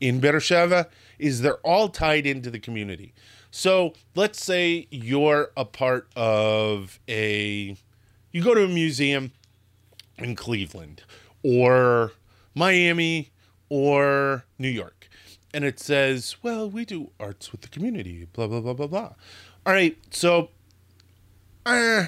in 0.00 0.20
Beersheba 0.20 0.88
is 1.18 1.40
they're 1.40 1.58
all 1.58 1.88
tied 1.88 2.26
into 2.26 2.50
the 2.50 2.60
community. 2.60 3.12
So 3.56 3.92
let's 4.16 4.42
say 4.44 4.88
you're 4.90 5.52
a 5.56 5.64
part 5.64 6.08
of 6.16 6.98
a, 7.08 7.76
you 8.32 8.42
go 8.42 8.52
to 8.52 8.64
a 8.64 8.68
museum 8.68 9.30
in 10.18 10.34
Cleveland 10.34 11.04
or 11.44 12.10
Miami 12.52 13.30
or 13.68 14.44
New 14.58 14.68
York, 14.68 15.08
and 15.54 15.62
it 15.62 15.78
says, 15.78 16.34
well, 16.42 16.68
we 16.68 16.84
do 16.84 17.12
arts 17.20 17.52
with 17.52 17.60
the 17.60 17.68
community, 17.68 18.26
blah, 18.32 18.48
blah, 18.48 18.58
blah, 18.58 18.72
blah, 18.72 18.88
blah. 18.88 19.12
All 19.64 19.72
right, 19.72 19.96
so 20.10 20.48
uh, 21.64 22.06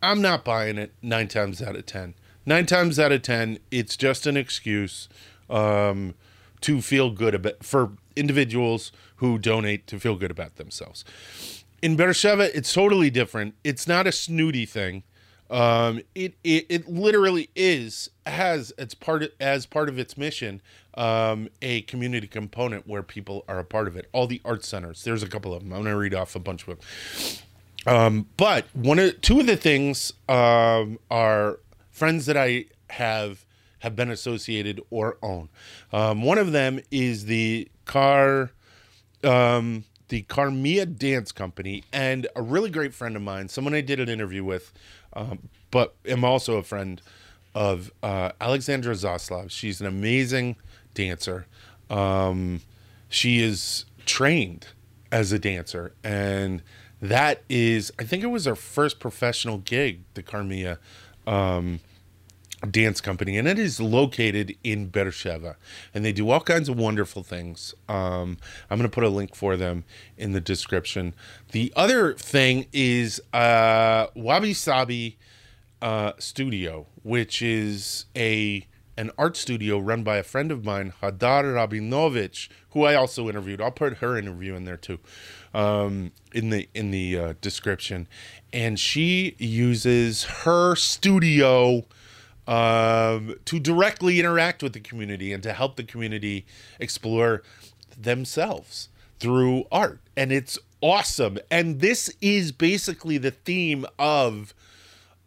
I'm 0.00 0.22
not 0.22 0.44
buying 0.44 0.78
it 0.78 0.92
nine 1.02 1.26
times 1.26 1.60
out 1.60 1.74
of 1.74 1.84
10. 1.86 2.14
Nine 2.46 2.64
times 2.64 3.00
out 3.00 3.10
of 3.10 3.22
10, 3.22 3.58
it's 3.72 3.96
just 3.96 4.24
an 4.24 4.36
excuse 4.36 5.08
um, 5.50 6.14
to 6.60 6.80
feel 6.80 7.10
good 7.10 7.34
about 7.34 7.64
for 7.64 7.90
individuals 8.14 8.92
who 9.16 9.38
donate 9.38 9.86
to 9.88 9.98
feel 9.98 10.16
good 10.16 10.30
about 10.30 10.56
themselves. 10.56 11.04
In 11.82 11.96
Beersheba, 11.96 12.56
it's 12.56 12.72
totally 12.72 13.10
different. 13.10 13.54
It's 13.64 13.86
not 13.86 14.06
a 14.06 14.12
snooty 14.12 14.66
thing. 14.66 15.02
Um, 15.48 16.00
it, 16.14 16.34
it 16.42 16.66
it 16.68 16.88
literally 16.88 17.50
is 17.54 18.10
has 18.26 18.72
its 18.78 18.94
part 18.94 19.22
of, 19.22 19.30
as 19.38 19.64
part 19.64 19.88
of 19.88 19.96
its 19.96 20.16
mission 20.16 20.60
um, 20.94 21.48
a 21.62 21.82
community 21.82 22.26
component 22.26 22.86
where 22.88 23.02
people 23.02 23.44
are 23.46 23.58
a 23.60 23.64
part 23.64 23.86
of 23.86 23.96
it. 23.96 24.08
All 24.12 24.26
the 24.26 24.40
art 24.44 24.64
centers, 24.64 25.04
there's 25.04 25.22
a 25.22 25.28
couple 25.28 25.54
of 25.54 25.62
them. 25.62 25.72
I'm 25.72 25.82
going 25.82 25.92
to 25.92 25.98
read 25.98 26.14
off 26.14 26.34
a 26.34 26.40
bunch 26.40 26.66
of 26.66 26.78
them. 26.78 27.94
Um, 27.94 28.26
but 28.36 28.64
one 28.72 28.98
of 28.98 29.20
two 29.20 29.38
of 29.38 29.46
the 29.46 29.56
things 29.56 30.12
um, 30.28 30.98
are 31.10 31.60
friends 31.90 32.26
that 32.26 32.36
I 32.36 32.64
have 32.90 33.44
have 33.80 33.94
been 33.94 34.10
associated 34.10 34.80
or 34.90 35.18
own. 35.22 35.48
Um, 35.92 36.22
one 36.22 36.38
of 36.38 36.50
them 36.52 36.80
is 36.90 37.26
the 37.26 37.68
car, 37.84 38.50
um, 39.24 39.84
the 40.08 40.22
Carmia 40.22 40.86
Dance 40.86 41.32
Company, 41.32 41.84
and 41.92 42.26
a 42.36 42.42
really 42.42 42.70
great 42.70 42.94
friend 42.94 43.16
of 43.16 43.22
mine, 43.22 43.48
someone 43.48 43.74
I 43.74 43.80
did 43.80 44.00
an 44.00 44.08
interview 44.08 44.44
with, 44.44 44.72
um, 45.12 45.48
but 45.70 45.94
am 46.06 46.24
also 46.24 46.58
a 46.58 46.62
friend 46.62 47.00
of 47.54 47.90
uh, 48.02 48.32
Alexandra 48.40 48.94
Zaslav. 48.94 49.50
She's 49.50 49.80
an 49.80 49.86
amazing 49.86 50.56
dancer. 50.94 51.46
Um, 51.90 52.60
she 53.08 53.40
is 53.40 53.86
trained 54.04 54.68
as 55.10 55.32
a 55.32 55.38
dancer, 55.38 55.92
and 56.04 56.62
that 57.00 57.42
is, 57.48 57.92
I 57.98 58.04
think 58.04 58.22
it 58.22 58.28
was 58.28 58.44
her 58.44 58.54
first 58.56 59.00
professional 59.00 59.58
gig, 59.58 60.00
the 60.14 60.22
Carmia 60.22 60.78
um, 61.26 61.80
Dance 62.66 63.00
Company, 63.00 63.38
and 63.38 63.48
it 63.48 63.58
is 63.58 63.80
located 63.80 64.56
in 64.62 64.88
Beersheba, 64.88 65.56
and 65.94 66.04
they 66.04 66.12
do 66.12 66.30
all 66.30 66.40
kinds 66.40 66.68
of 66.68 66.78
wonderful 66.78 67.22
things. 67.22 67.74
Um, 67.88 68.38
I'm 68.70 68.78
going 68.78 68.88
to 68.88 68.94
put 68.94 69.04
a 69.04 69.08
link 69.08 69.34
for 69.34 69.56
them 69.56 69.84
in 70.16 70.32
the 70.32 70.40
description. 70.40 71.14
The 71.52 71.72
other 71.76 72.14
thing 72.14 72.66
is 72.72 73.20
uh, 73.32 74.08
Wabi 74.14 74.54
Sabi 74.54 75.18
uh, 75.82 76.12
Studio, 76.18 76.86
which 77.02 77.42
is 77.42 78.06
a 78.16 78.66
an 78.96 79.10
art 79.18 79.36
studio 79.36 79.78
run 79.78 80.02
by 80.02 80.16
a 80.16 80.22
friend 80.22 80.50
of 80.50 80.64
mine, 80.64 80.92
Hadar 81.02 81.44
Rabinovich, 81.44 82.48
who 82.70 82.84
I 82.84 82.94
also 82.94 83.28
interviewed. 83.28 83.60
I'll 83.60 83.70
put 83.70 83.98
her 83.98 84.16
interview 84.16 84.54
in 84.54 84.64
there 84.64 84.76
too, 84.76 84.98
um, 85.52 86.12
in 86.32 86.50
the 86.50 86.68
in 86.74 86.90
the 86.90 87.18
uh, 87.18 87.34
description. 87.40 88.08
And 88.52 88.78
she 88.78 89.36
uses 89.38 90.24
her 90.24 90.76
studio 90.76 91.84
um, 92.46 93.34
to 93.44 93.58
directly 93.58 94.20
interact 94.20 94.62
with 94.62 94.72
the 94.72 94.80
community 94.80 95.32
and 95.32 95.42
to 95.42 95.52
help 95.52 95.76
the 95.76 95.84
community 95.84 96.46
explore 96.78 97.42
themselves 97.98 98.88
through 99.18 99.64
art. 99.72 100.00
And 100.16 100.32
it's 100.32 100.58
awesome. 100.80 101.38
And 101.50 101.80
this 101.80 102.14
is 102.20 102.52
basically 102.52 103.18
the 103.18 103.30
theme 103.30 103.86
of 103.98 104.54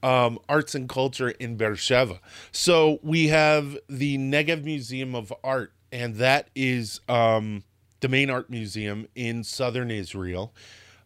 um, 0.01 0.39
arts 0.47 0.75
and 0.75 0.87
culture 0.87 1.29
in 1.29 1.57
Beersheba. 1.57 2.19
So 2.51 2.99
we 3.03 3.27
have 3.27 3.77
the 3.89 4.17
Negev 4.17 4.63
Museum 4.63 5.15
of 5.15 5.33
Art, 5.43 5.73
and 5.91 6.15
that 6.15 6.49
is 6.55 7.01
um, 7.09 7.63
the 7.99 8.07
main 8.07 8.29
art 8.29 8.49
museum 8.49 9.07
in 9.15 9.43
southern 9.43 9.91
Israel. 9.91 10.53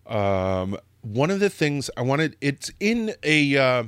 Um, 0.05 0.77
one 1.01 1.31
of 1.31 1.39
the 1.39 1.49
things 1.49 1.89
I 1.97 2.01
wanted, 2.01 2.37
it's 2.39 2.71
in 2.79 3.15
a 3.23 3.57
uh, 3.57 3.83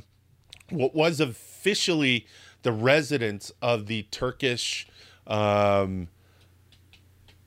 what 0.69 0.95
was 0.95 1.19
officially 1.65 2.27
the 2.61 2.71
residence 2.71 3.51
of 3.61 3.87
the 3.87 4.03
Turkish 4.11 4.87
um, 5.25 6.07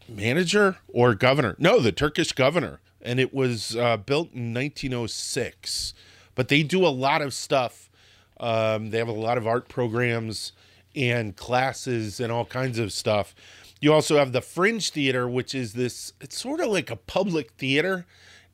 manager 0.08 0.78
or 0.88 1.14
governor. 1.14 1.54
No, 1.58 1.78
the 1.78 1.92
Turkish 1.92 2.32
governor, 2.32 2.80
and 3.00 3.20
it 3.20 3.32
was 3.32 3.76
uh, 3.76 3.96
built 3.96 4.32
in 4.32 4.52
1906 4.52 5.94
but 6.38 6.46
they 6.46 6.62
do 6.62 6.86
a 6.86 6.88
lot 6.88 7.20
of 7.20 7.34
stuff. 7.34 7.90
Um, 8.38 8.90
they 8.90 8.98
have 8.98 9.08
a 9.08 9.12
lot 9.12 9.38
of 9.38 9.46
art 9.48 9.68
programs 9.68 10.52
and 10.94 11.34
classes 11.34 12.20
and 12.20 12.30
all 12.30 12.44
kinds 12.44 12.78
of 12.78 12.92
stuff. 12.92 13.34
You 13.80 13.92
also 13.92 14.18
have 14.18 14.30
the 14.30 14.40
Fringe 14.40 14.88
Theater, 14.88 15.28
which 15.28 15.52
is 15.52 15.72
this, 15.72 16.12
it's 16.20 16.40
sort 16.40 16.60
of 16.60 16.68
like 16.68 16.92
a 16.92 16.96
public 16.96 17.50
theater. 17.58 18.06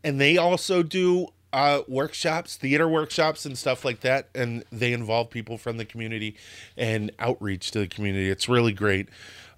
And 0.03 0.19
they 0.19 0.39
also 0.39 0.83
do 0.83 1.29
uh, 1.55 1.83
workshops, 1.87 2.57
theater 2.57 2.89
workshops, 2.89 3.47
and 3.47 3.57
stuff 3.57 3.85
like 3.85 4.01
that, 4.01 4.29
and 4.35 4.65
they 4.73 4.93
involve 4.93 5.31
people 5.31 5.57
from 5.57 5.77
the 5.77 5.85
community 5.85 6.37
and 6.77 7.13
outreach 7.21 7.71
to 7.71 7.79
the 7.79 7.87
community. 7.87 8.29
It's 8.29 8.49
really 8.49 8.73
great. 8.73 9.09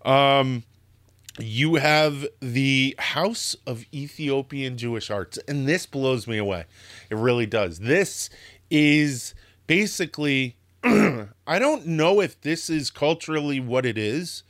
Um, 0.05 0.65
you 1.39 1.77
have 1.77 2.27
the 2.41 2.95
House 2.99 3.57
of 3.67 3.87
Ethiopian 3.95 4.77
Jewish 4.77 5.11
Arts, 5.11 5.39
and 5.49 5.67
this 5.67 5.87
blows 5.87 6.27
me 6.27 6.37
away. 6.37 6.67
It 7.09 7.17
really 7.17 7.47
does. 7.47 7.79
This 7.79 8.29
is 8.71 9.35
basically, 9.67 10.57
I 10.85 11.59
don't 11.59 11.87
know 11.87 12.21
if 12.21 12.39
this 12.43 12.69
is 12.69 12.91
culturally 12.91 13.59
what 13.59 13.87
it 13.87 13.97
is, 13.97 14.43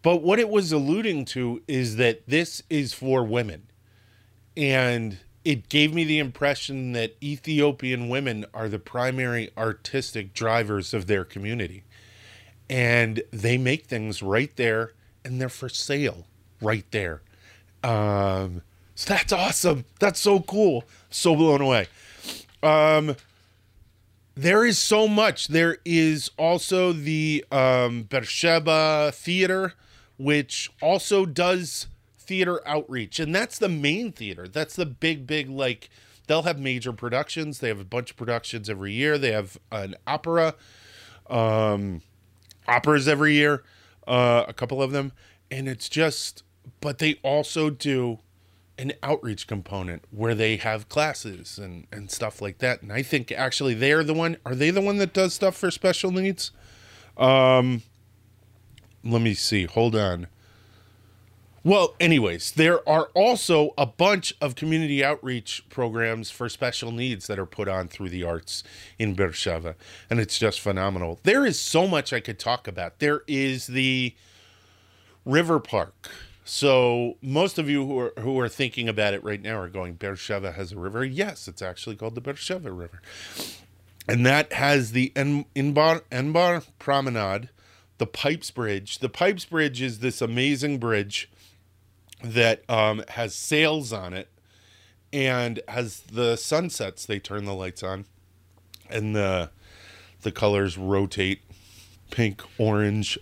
but 0.00 0.22
what 0.22 0.38
it 0.38 0.48
was 0.48 0.72
alluding 0.72 1.26
to 1.26 1.62
is 1.68 1.96
that 1.96 2.26
this 2.26 2.62
is 2.70 2.94
for 2.94 3.22
women. 3.24 3.66
And 4.56 5.18
it 5.44 5.68
gave 5.68 5.94
me 5.94 6.04
the 6.04 6.18
impression 6.18 6.92
that 6.92 7.16
Ethiopian 7.22 8.08
women 8.08 8.44
are 8.52 8.68
the 8.68 8.78
primary 8.78 9.50
artistic 9.56 10.34
drivers 10.34 10.92
of 10.92 11.06
their 11.06 11.24
community. 11.24 11.82
And 12.68 13.22
they 13.32 13.56
make 13.58 13.86
things 13.86 14.22
right 14.22 14.54
there 14.56 14.92
and 15.24 15.40
they're 15.40 15.48
for 15.48 15.68
sale 15.68 16.26
right 16.60 16.84
there. 16.90 17.22
Um, 17.82 18.62
so 18.94 19.14
that's 19.14 19.32
awesome. 19.32 19.86
That's 19.98 20.20
so 20.20 20.40
cool. 20.40 20.84
So 21.08 21.34
blown 21.34 21.62
away. 21.62 21.88
Um, 22.62 23.16
there 24.34 24.64
is 24.64 24.78
so 24.78 25.08
much. 25.08 25.48
There 25.48 25.78
is 25.84 26.30
also 26.36 26.92
the 26.92 27.44
um, 27.50 28.02
Beersheba 28.04 29.10
Theater, 29.12 29.74
which 30.18 30.70
also 30.80 31.24
does 31.26 31.86
theater 32.30 32.60
outreach, 32.64 33.18
and 33.18 33.34
that's 33.34 33.58
the 33.58 33.68
main 33.68 34.12
theater. 34.12 34.46
That's 34.46 34.76
the 34.76 34.86
big, 34.86 35.26
big 35.26 35.50
like. 35.50 35.90
They'll 36.28 36.44
have 36.44 36.60
major 36.60 36.92
productions. 36.92 37.58
They 37.58 37.66
have 37.66 37.80
a 37.80 37.84
bunch 37.84 38.12
of 38.12 38.16
productions 38.16 38.70
every 38.70 38.92
year. 38.92 39.18
They 39.18 39.32
have 39.32 39.58
an 39.72 39.96
opera, 40.06 40.54
um, 41.28 42.02
operas 42.68 43.08
every 43.08 43.34
year, 43.34 43.64
uh, 44.06 44.44
a 44.46 44.52
couple 44.52 44.80
of 44.80 44.92
them, 44.92 45.10
and 45.50 45.68
it's 45.68 45.88
just. 45.88 46.44
But 46.80 46.98
they 46.98 47.18
also 47.24 47.68
do 47.68 48.20
an 48.78 48.92
outreach 49.02 49.48
component 49.48 50.04
where 50.12 50.36
they 50.36 50.56
have 50.56 50.88
classes 50.88 51.58
and 51.58 51.88
and 51.90 52.12
stuff 52.12 52.40
like 52.40 52.58
that. 52.58 52.80
And 52.80 52.92
I 52.92 53.02
think 53.02 53.32
actually 53.32 53.74
they're 53.74 54.04
the 54.04 54.14
one. 54.14 54.36
Are 54.46 54.54
they 54.54 54.70
the 54.70 54.80
one 54.80 54.98
that 54.98 55.12
does 55.12 55.34
stuff 55.34 55.56
for 55.56 55.72
special 55.72 56.12
needs? 56.12 56.52
Um, 57.16 57.82
let 59.02 59.20
me 59.20 59.34
see. 59.34 59.64
Hold 59.64 59.96
on. 59.96 60.28
Well, 61.62 61.94
anyways, 62.00 62.52
there 62.52 62.86
are 62.88 63.10
also 63.12 63.74
a 63.76 63.84
bunch 63.84 64.34
of 64.40 64.54
community 64.54 65.04
outreach 65.04 65.62
programs 65.68 66.30
for 66.30 66.48
special 66.48 66.90
needs 66.90 67.26
that 67.26 67.38
are 67.38 67.44
put 67.44 67.68
on 67.68 67.86
through 67.88 68.08
the 68.08 68.24
arts 68.24 68.64
in 68.98 69.12
Beersheba, 69.12 69.74
and 70.08 70.18
it's 70.18 70.38
just 70.38 70.58
phenomenal. 70.58 71.20
There 71.22 71.44
is 71.44 71.60
so 71.60 71.86
much 71.86 72.14
I 72.14 72.20
could 72.20 72.38
talk 72.38 72.66
about. 72.66 72.98
There 72.98 73.22
is 73.26 73.66
the 73.66 74.14
River 75.26 75.60
Park. 75.60 76.08
So 76.46 77.18
most 77.20 77.58
of 77.58 77.68
you 77.68 77.86
who 77.86 77.98
are 77.98 78.12
who 78.18 78.40
are 78.40 78.48
thinking 78.48 78.88
about 78.88 79.12
it 79.12 79.22
right 79.22 79.40
now 79.40 79.60
are 79.60 79.68
going, 79.68 79.94
Beersheba 79.94 80.52
has 80.52 80.72
a 80.72 80.78
river. 80.78 81.04
Yes, 81.04 81.46
it's 81.46 81.60
actually 81.60 81.94
called 81.94 82.14
the 82.14 82.22
Beersheba 82.22 82.72
River, 82.72 83.02
and 84.08 84.24
that 84.24 84.54
has 84.54 84.92
the 84.92 85.12
En- 85.14 85.44
Enbar 85.54 86.00
Enbar 86.10 86.64
Promenade, 86.78 87.50
the 87.98 88.06
Pipes 88.06 88.50
Bridge. 88.50 89.00
The 89.00 89.10
Pipes 89.10 89.44
Bridge 89.44 89.82
is 89.82 89.98
this 89.98 90.22
amazing 90.22 90.78
bridge 90.78 91.28
that 92.22 92.68
um, 92.68 93.02
has 93.08 93.34
sails 93.34 93.92
on 93.92 94.12
it, 94.12 94.28
and 95.12 95.60
as 95.68 96.00
the 96.00 96.36
sun 96.36 96.70
sets, 96.70 97.06
they 97.06 97.18
turn 97.18 97.44
the 97.44 97.54
lights 97.54 97.82
on, 97.82 98.06
and 98.88 99.14
the 99.14 99.50
the 100.22 100.32
colors 100.32 100.76
rotate, 100.76 101.40
pink, 102.10 102.42
orange, 102.58 103.18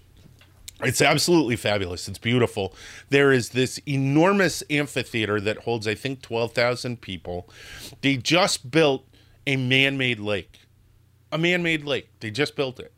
it's 0.81 1.03
absolutely 1.03 1.57
fabulous. 1.57 2.09
It's 2.09 2.19
beautiful. 2.19 2.73
There 3.11 3.33
is 3.33 3.51
this 3.51 3.79
enormous 3.87 4.63
amphitheater 4.71 5.41
that 5.41 5.59
holds, 5.59 5.89
I 5.89 5.95
think, 5.95 6.23
12,000 6.23 7.01
people. 7.01 7.49
They 8.01 8.17
just 8.17 8.71
built 8.71 9.05
a 9.47 9.57
man 9.57 9.99
made 9.99 10.21
lake. 10.21 10.61
A 11.33 11.39
man 11.39 11.63
made 11.63 11.85
lake. 11.85 12.09
They 12.21 12.31
just 12.31 12.55
built 12.55 12.79
it. 12.79 12.93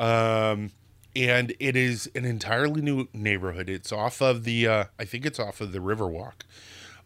Um, 0.00 0.70
and 1.16 1.54
it 1.60 1.76
is 1.76 2.10
an 2.14 2.24
entirely 2.24 2.80
new 2.80 3.08
neighborhood. 3.12 3.68
It's 3.68 3.92
off 3.92 4.20
of 4.20 4.44
the, 4.44 4.66
uh, 4.66 4.84
I 4.98 5.04
think 5.04 5.24
it's 5.26 5.38
off 5.38 5.60
of 5.60 5.72
the 5.72 5.78
Riverwalk. 5.78 6.42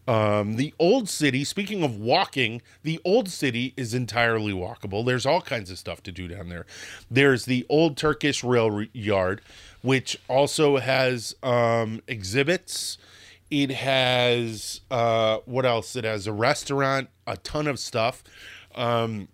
Um, 0.07 0.57
the 0.57 0.73
old 0.79 1.07
city, 1.11 1.45
speaking 1.45 1.83
of 1.83 1.99
walking, 2.01 2.63
the 2.83 2.99
old 3.05 3.29
city 3.29 3.75
is 3.77 3.93
entirely 3.93 4.55
walkable. 4.55 5.05
There's 5.05 5.27
all 5.27 5.43
kinds 5.43 5.71
of 5.71 5.79
stuff 5.79 6.03
to 6.05 6.13
do 6.13 6.27
down 6.27 6.49
there. 6.49 6.65
There's 7.11 7.45
the 7.45 7.67
old 7.69 7.99
Turkish 7.99 8.43
rail 8.43 8.85
yard, 8.95 9.43
which 9.83 10.19
also 10.27 10.79
has 10.79 11.37
um, 11.43 12.01
exhibits. 12.09 12.97
It 13.51 13.71
has, 13.71 14.81
uh, 14.91 15.39
what 15.45 15.67
else? 15.67 15.95
It 15.95 16.05
has 16.05 16.27
a 16.27 16.33
restaurant, 16.33 17.11
a 17.27 17.37
ton 17.37 17.67
of 17.67 17.79
stuff. 17.79 18.25
Um, 18.75 19.29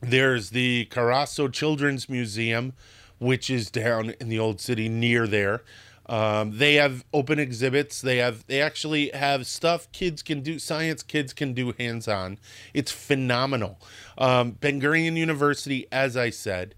there's 0.00 0.50
the 0.50 0.88
Carasso 0.90 1.52
Children's 1.52 2.08
Museum, 2.08 2.72
which 3.18 3.50
is 3.50 3.70
down 3.70 4.10
in 4.20 4.28
the 4.28 4.38
old 4.38 4.60
city 4.60 4.88
near 4.88 5.26
there. 5.26 5.62
Um, 6.08 6.58
they 6.58 6.74
have 6.74 7.04
open 7.12 7.38
exhibits. 7.38 8.00
They 8.00 8.18
have 8.18 8.46
they 8.46 8.60
actually 8.60 9.10
have 9.12 9.46
stuff 9.46 9.90
kids 9.90 10.22
can 10.22 10.40
do 10.40 10.58
science 10.58 11.02
kids 11.02 11.32
can 11.32 11.52
do 11.52 11.74
hands 11.78 12.06
on. 12.06 12.38
It's 12.72 12.92
phenomenal. 12.92 13.80
Um, 14.16 14.52
Ben 14.52 14.80
Gurion 14.80 15.16
University, 15.16 15.86
as 15.90 16.16
I 16.16 16.30
said, 16.30 16.74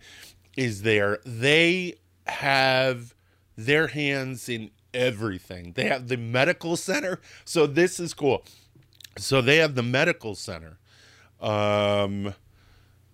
is 0.56 0.82
there. 0.82 1.18
They 1.26 1.96
have 2.26 3.14
their 3.56 3.88
hands 3.88 4.48
in 4.48 4.70
everything. 4.94 5.72
They 5.74 5.84
have 5.84 6.08
the 6.08 6.16
medical 6.16 6.76
center. 6.76 7.20
So 7.44 7.66
this 7.66 8.00
is 8.00 8.14
cool. 8.14 8.44
So 9.18 9.42
they 9.42 9.56
have 9.56 9.74
the 9.74 9.82
medical 9.82 10.34
center. 10.34 10.78
Um, 11.40 12.34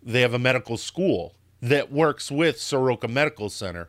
they 0.02 0.20
have 0.20 0.34
a 0.34 0.38
medical 0.38 0.76
school 0.76 1.34
that 1.64 1.90
works 1.90 2.30
with 2.30 2.60
Soroka 2.60 3.08
Medical 3.08 3.48
Center 3.48 3.88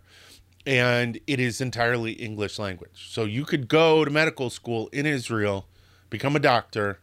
and 0.65 1.19
it 1.27 1.39
is 1.41 1.59
entirely 1.59 2.13
English 2.13 2.57
language. 2.57 3.09
So 3.09 3.25
you 3.25 3.43
could 3.43 3.67
go 3.67 4.05
to 4.05 4.09
medical 4.09 4.49
school 4.49 4.88
in 4.93 5.05
Israel, 5.05 5.67
become 6.09 6.35
a 6.35 6.39
doctor, 6.39 6.99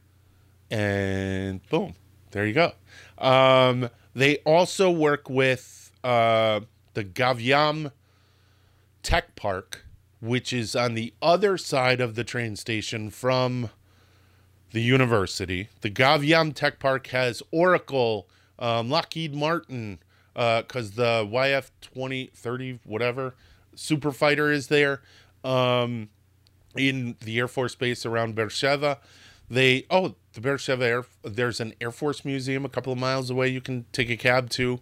and 0.70 1.60
boom, 1.68 1.94
there 2.30 2.46
you 2.46 2.54
go. 2.54 2.72
Um, 3.18 3.90
they 4.14 4.38
also 4.38 4.90
work 4.90 5.28
with 5.28 5.92
uh, 6.02 6.60
the 6.94 7.04
Gavyam 7.04 7.92
Tech 9.02 9.36
Park, 9.36 9.84
which 10.20 10.54
is 10.54 10.74
on 10.74 10.94
the 10.94 11.12
other 11.20 11.58
side 11.58 12.00
of 12.00 12.14
the 12.14 12.24
train 12.24 12.56
station 12.56 13.10
from 13.10 13.68
the 14.72 14.80
university. 14.80 15.68
The 15.82 15.90
Gavyam 15.90 16.54
Tech 16.54 16.78
Park 16.78 17.08
has 17.08 17.42
Oracle, 17.50 18.26
um, 18.58 18.88
Lockheed 18.88 19.34
Martin, 19.34 19.98
because 20.34 20.98
uh, 20.98 21.22
the 21.22 21.28
YF 21.30 21.70
2030, 21.82 22.80
whatever 22.84 23.34
super 23.74 24.12
fighter 24.12 24.50
is 24.50 24.68
there 24.68 25.02
um, 25.44 26.08
in 26.76 27.16
the 27.20 27.38
Air 27.38 27.48
Force 27.48 27.74
Base 27.74 28.04
around 28.06 28.34
Beersheba. 28.34 28.98
They 29.50 29.86
oh 29.90 30.14
the 30.32 30.40
Beersheba 30.40 30.84
Air 30.84 31.04
there's 31.22 31.60
an 31.60 31.74
Air 31.80 31.90
Force 31.90 32.24
Museum 32.24 32.64
a 32.64 32.68
couple 32.68 32.92
of 32.92 32.98
miles 32.98 33.30
away. 33.30 33.48
You 33.48 33.60
can 33.60 33.84
take 33.92 34.10
a 34.10 34.16
cab 34.16 34.50
to 34.50 34.80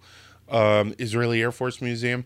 um, 0.49 0.95
Israeli 0.99 1.41
Air 1.43 1.53
Force 1.53 1.81
Museum. 1.81 2.25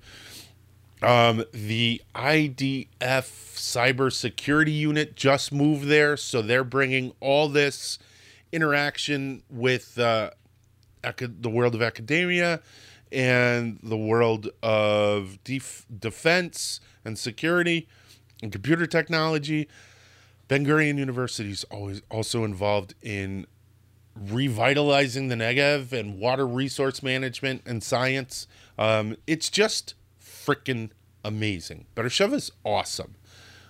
Um, 1.03 1.45
the 1.53 2.01
IDF 2.15 2.89
cybersecurity 2.97 4.75
unit 4.75 5.17
just 5.17 5.53
moved 5.53 5.87
there, 5.87 6.17
so 6.17 6.41
they're 6.41 6.65
bringing 6.65 7.13
all 7.21 7.49
this 7.49 7.99
interaction 8.53 9.43
with 9.51 9.99
uh, 9.99 10.31
the 11.03 11.51
world 11.51 11.75
of 11.75 11.83
academia 11.83 12.61
and 13.15 13.79
the 13.83 13.97
world 13.97 14.49
of 14.63 15.43
def- 15.45 15.87
defense 15.97 16.81
and 17.05 17.19
security 17.19 17.89
and 18.43 18.51
computer 18.51 18.87
technology. 18.87 19.69
Ben 20.49 20.67
Gurion 20.67 20.99
University 20.99 21.51
is 21.51 21.65
always 21.71 22.03
also 22.11 22.45
involved 22.45 22.95
in 23.01 23.47
revitalizing 24.15 25.29
the 25.29 25.35
Negev 25.37 25.93
and 25.93 26.19
water 26.19 26.47
resource 26.47 27.03
management 27.03 27.63
and 27.65 27.83
science. 27.83 28.47
Um, 28.79 29.17
it's 29.27 29.49
just 29.49 29.95
freaking 30.21 30.91
amazing. 31.25 31.87
Beersheba 31.95 32.35
is 32.35 32.51
awesome. 32.65 33.15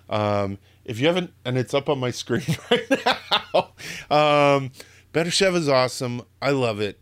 Um, 0.09 0.59
if 0.85 0.99
you 0.99 1.07
haven't, 1.07 1.33
and 1.45 1.57
it's 1.57 1.73
up 1.73 1.89
on 1.89 1.99
my 1.99 2.11
screen 2.11 2.43
right 2.71 3.05
now. 3.51 3.71
um, 4.11 4.73
Beersheba 5.13 5.57
is 5.57 5.69
awesome. 5.69 6.23
I 6.43 6.51
love 6.51 6.81
it 6.81 6.99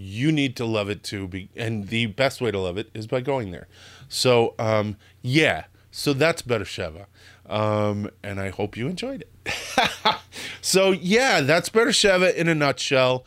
you 0.00 0.30
need 0.30 0.54
to 0.56 0.64
love 0.64 0.88
it 0.88 1.02
too 1.02 1.26
be, 1.26 1.48
and 1.56 1.88
the 1.88 2.06
best 2.06 2.40
way 2.40 2.50
to 2.50 2.58
love 2.58 2.78
it 2.78 2.88
is 2.94 3.06
by 3.06 3.20
going 3.20 3.50
there 3.50 3.66
so 4.08 4.54
um, 4.58 4.96
yeah 5.22 5.64
so 5.98 6.12
that's 6.12 6.42
Beersheba. 6.42 7.08
Um, 7.46 8.08
and 8.22 8.40
I 8.40 8.50
hope 8.50 8.76
you 8.76 8.88
enjoyed 8.88 9.24
it. 9.44 9.52
so 10.60 10.92
yeah, 10.92 11.40
that's 11.40 11.68
Beersheba 11.68 12.38
in 12.38 12.48
a 12.48 12.54
nutshell. 12.54 13.24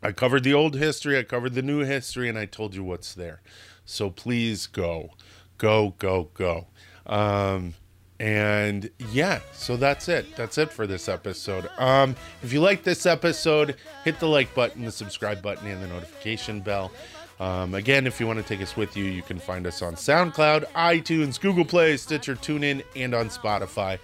I 0.00 0.12
covered 0.12 0.44
the 0.44 0.54
old 0.54 0.76
history, 0.76 1.18
I 1.18 1.22
covered 1.22 1.54
the 1.54 1.62
new 1.62 1.80
history, 1.80 2.28
and 2.28 2.38
I 2.38 2.46
told 2.46 2.74
you 2.74 2.84
what's 2.84 3.14
there. 3.14 3.40
So 3.84 4.10
please 4.10 4.66
go, 4.66 5.10
go, 5.58 5.94
go, 5.98 6.30
go. 6.34 6.66
Um, 7.06 7.74
and 8.22 8.88
yeah, 9.10 9.40
so 9.52 9.76
that's 9.76 10.08
it. 10.08 10.36
That's 10.36 10.56
it 10.56 10.72
for 10.72 10.86
this 10.86 11.08
episode. 11.08 11.68
Um, 11.76 12.14
if 12.40 12.52
you 12.52 12.60
like 12.60 12.84
this 12.84 13.04
episode, 13.04 13.74
hit 14.04 14.20
the 14.20 14.28
like 14.28 14.54
button, 14.54 14.84
the 14.84 14.92
subscribe 14.92 15.42
button, 15.42 15.66
and 15.66 15.82
the 15.82 15.88
notification 15.88 16.60
bell. 16.60 16.92
Um, 17.40 17.74
again, 17.74 18.06
if 18.06 18.20
you 18.20 18.28
want 18.28 18.38
to 18.38 18.44
take 18.44 18.62
us 18.62 18.76
with 18.76 18.96
you, 18.96 19.02
you 19.06 19.22
can 19.22 19.40
find 19.40 19.66
us 19.66 19.82
on 19.82 19.96
SoundCloud, 19.96 20.66
iTunes, 20.68 21.40
Google 21.40 21.64
Play, 21.64 21.96
Stitcher, 21.96 22.36
TuneIn, 22.36 22.84
and 22.94 23.12
on 23.12 23.28
Spotify. 23.28 23.98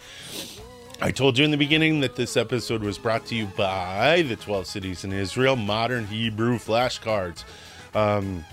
I 1.00 1.12
told 1.12 1.38
you 1.38 1.44
in 1.44 1.52
the 1.52 1.56
beginning 1.56 2.00
that 2.00 2.16
this 2.16 2.36
episode 2.36 2.82
was 2.82 2.98
brought 2.98 3.24
to 3.26 3.36
you 3.36 3.46
by 3.46 4.22
the 4.22 4.34
12 4.34 4.66
Cities 4.66 5.04
in 5.04 5.12
Israel 5.12 5.54
Modern 5.54 6.08
Hebrew 6.08 6.58
Flashcards. 6.58 7.44
Um, 7.94 8.44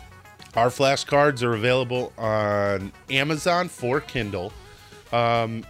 our 0.53 0.67
flashcards 0.67 1.41
are 1.41 1.55
available 1.55 2.13
on 2.19 2.91
Amazon 3.09 3.67
for 3.67 3.99
Kindle. 3.99 4.53
Um, 5.15 5.65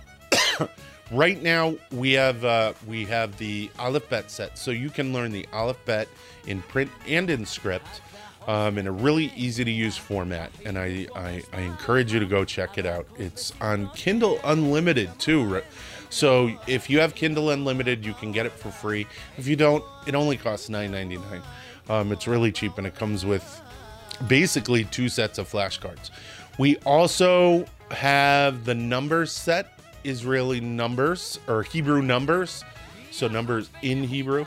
right 1.11 1.41
now 1.41 1.75
we 1.91 2.13
have 2.13 2.43
uh, 2.43 2.73
we 2.87 3.05
have 3.05 3.37
the 3.37 3.69
Aleph 3.77 4.09
Bet 4.09 4.31
set, 4.31 4.57
so 4.57 4.71
you 4.71 4.89
can 4.89 5.13
learn 5.13 5.31
the 5.31 5.47
Aleph 5.53 5.83
Bet 5.85 6.07
in 6.47 6.61
print 6.63 6.89
and 7.07 7.29
in 7.29 7.45
script 7.45 8.01
um, 8.47 8.77
in 8.77 8.87
a 8.87 8.91
really 8.91 9.31
easy 9.35 9.63
to 9.63 9.71
use 9.71 9.97
format. 9.97 10.51
And 10.65 10.79
I, 10.79 11.07
I 11.15 11.43
I 11.53 11.61
encourage 11.61 12.11
you 12.11 12.19
to 12.19 12.25
go 12.25 12.43
check 12.43 12.77
it 12.77 12.85
out. 12.85 13.07
It's 13.17 13.53
on 13.61 13.89
Kindle 13.91 14.39
Unlimited 14.43 15.17
too. 15.19 15.61
So 16.09 16.51
if 16.67 16.89
you 16.89 16.99
have 16.99 17.13
Kindle 17.13 17.51
Unlimited, 17.51 18.05
you 18.05 18.13
can 18.13 18.31
get 18.31 18.45
it 18.45 18.51
for 18.51 18.71
free. 18.71 19.05
If 19.37 19.47
you 19.47 19.55
don't, 19.55 19.83
it 20.07 20.15
only 20.15 20.37
costs 20.37 20.69
$9.99. 20.69 21.43
Um, 21.89 22.11
it's 22.11 22.27
really 22.27 22.51
cheap 22.51 22.77
and 22.77 22.87
it 22.87 22.95
comes 22.95 23.25
with 23.25 23.61
basically 24.27 24.85
two 24.85 25.09
sets 25.09 25.37
of 25.37 25.51
flashcards. 25.51 26.11
We 26.57 26.77
also 26.77 27.65
have 27.91 28.65
the 28.65 28.75
numbers 28.75 29.31
set, 29.31 29.79
Israeli 30.03 30.59
numbers 30.59 31.39
or 31.47 31.63
Hebrew 31.63 32.01
numbers, 32.01 32.63
so 33.11 33.27
numbers 33.27 33.69
in 33.81 34.03
Hebrew. 34.03 34.45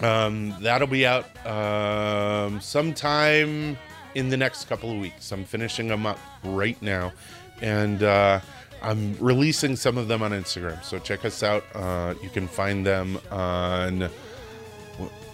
Um, 0.00 0.54
that'll 0.60 0.86
be 0.86 1.06
out 1.06 1.24
um, 1.46 2.60
sometime 2.60 3.76
in 4.14 4.28
the 4.28 4.36
next 4.36 4.68
couple 4.68 4.92
of 4.92 4.98
weeks. 4.98 5.32
I'm 5.32 5.44
finishing 5.44 5.88
them 5.88 6.06
up 6.06 6.18
right 6.44 6.80
now, 6.80 7.12
and 7.60 8.02
uh, 8.02 8.40
I'm 8.82 9.16
releasing 9.18 9.76
some 9.76 9.98
of 9.98 10.08
them 10.08 10.22
on 10.22 10.30
Instagram. 10.30 10.82
So 10.84 10.98
check 10.98 11.24
us 11.24 11.42
out. 11.42 11.64
Uh, 11.74 12.14
you 12.22 12.28
can 12.28 12.46
find 12.46 12.86
them 12.86 13.18
on 13.30 14.08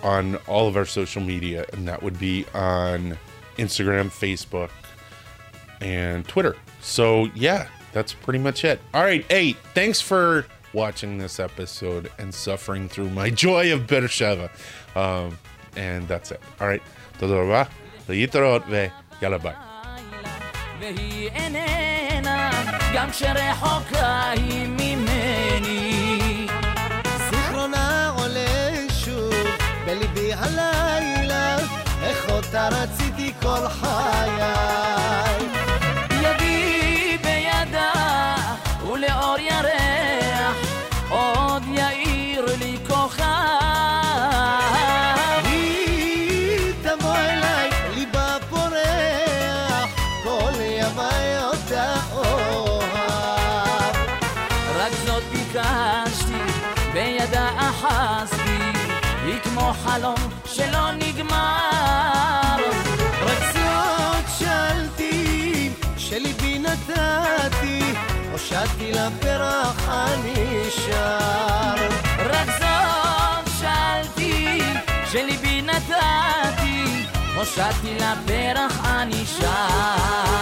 on 0.02 0.36
all 0.46 0.68
of 0.68 0.76
our 0.76 0.84
social 0.84 1.22
media, 1.22 1.64
and 1.72 1.88
that 1.88 2.02
would 2.02 2.18
be 2.18 2.44
on 2.54 3.18
Instagram, 3.56 4.10
Facebook, 4.10 4.70
and 5.80 6.26
Twitter. 6.28 6.56
So 6.83 7.29
yeah, 7.35 7.67
that's 7.93 8.13
pretty 8.13 8.39
much 8.39 8.63
it. 8.63 8.79
All 8.93 9.03
right, 9.03 9.25
hey, 9.29 9.53
thanks 9.73 10.01
for 10.01 10.45
watching 10.73 11.17
this 11.17 11.39
episode 11.39 12.11
and 12.19 12.33
suffering 12.33 12.87
through 12.89 13.09
my 13.09 13.29
joy 13.29 13.73
of 13.73 13.87
Beersheba. 13.87 14.49
Um, 14.95 15.37
and 15.75 16.07
that's 16.07 16.31
it. 16.31 16.41
All 16.59 16.67
right, 16.67 16.81
תודה 17.19 17.35
רבה, 17.35 17.63
להתראות 18.09 18.63
ויאללה 18.69 19.37
ביי. 19.37 19.53
והיא 20.79 21.29
איננה, 21.29 22.49
גם 22.93 23.11
כשרחוקה 23.11 24.29
היא 24.29 24.67
ממני. 24.67 26.47
זיכרונה 27.29 28.13
עולה 28.17 28.75
שוב 28.89 29.33
בליבי 29.85 30.33
הלילה, 30.33 31.57
איך 32.03 32.29
אותה 32.29 32.69
רציתי 32.71 33.33
כל 33.41 33.67
חיי. 33.69 35.02
ביקשתי, 55.54 56.42
בידה 56.92 57.48
אחזתי, 57.56 58.58
היא 59.24 59.40
כמו 59.42 59.72
חלום 59.84 60.14
שלא 60.46 60.92
נגמר. 60.92 62.56
זאת 63.52 64.24
שאלתי, 64.38 65.70
שליבי 65.96 66.58
נתתי, 66.58 67.80
הושעתי 68.32 68.92
לפרח 68.92 69.88
הנשאר. 69.88 71.74
רק 72.18 72.48
זאת 72.58 73.52
שאלתי, 73.60 74.60
שליבי 75.12 75.62
נתתי, 75.62 76.84
הושעתי 77.36 77.94
לפרח 77.94 78.80
הנשאר. 78.84 80.34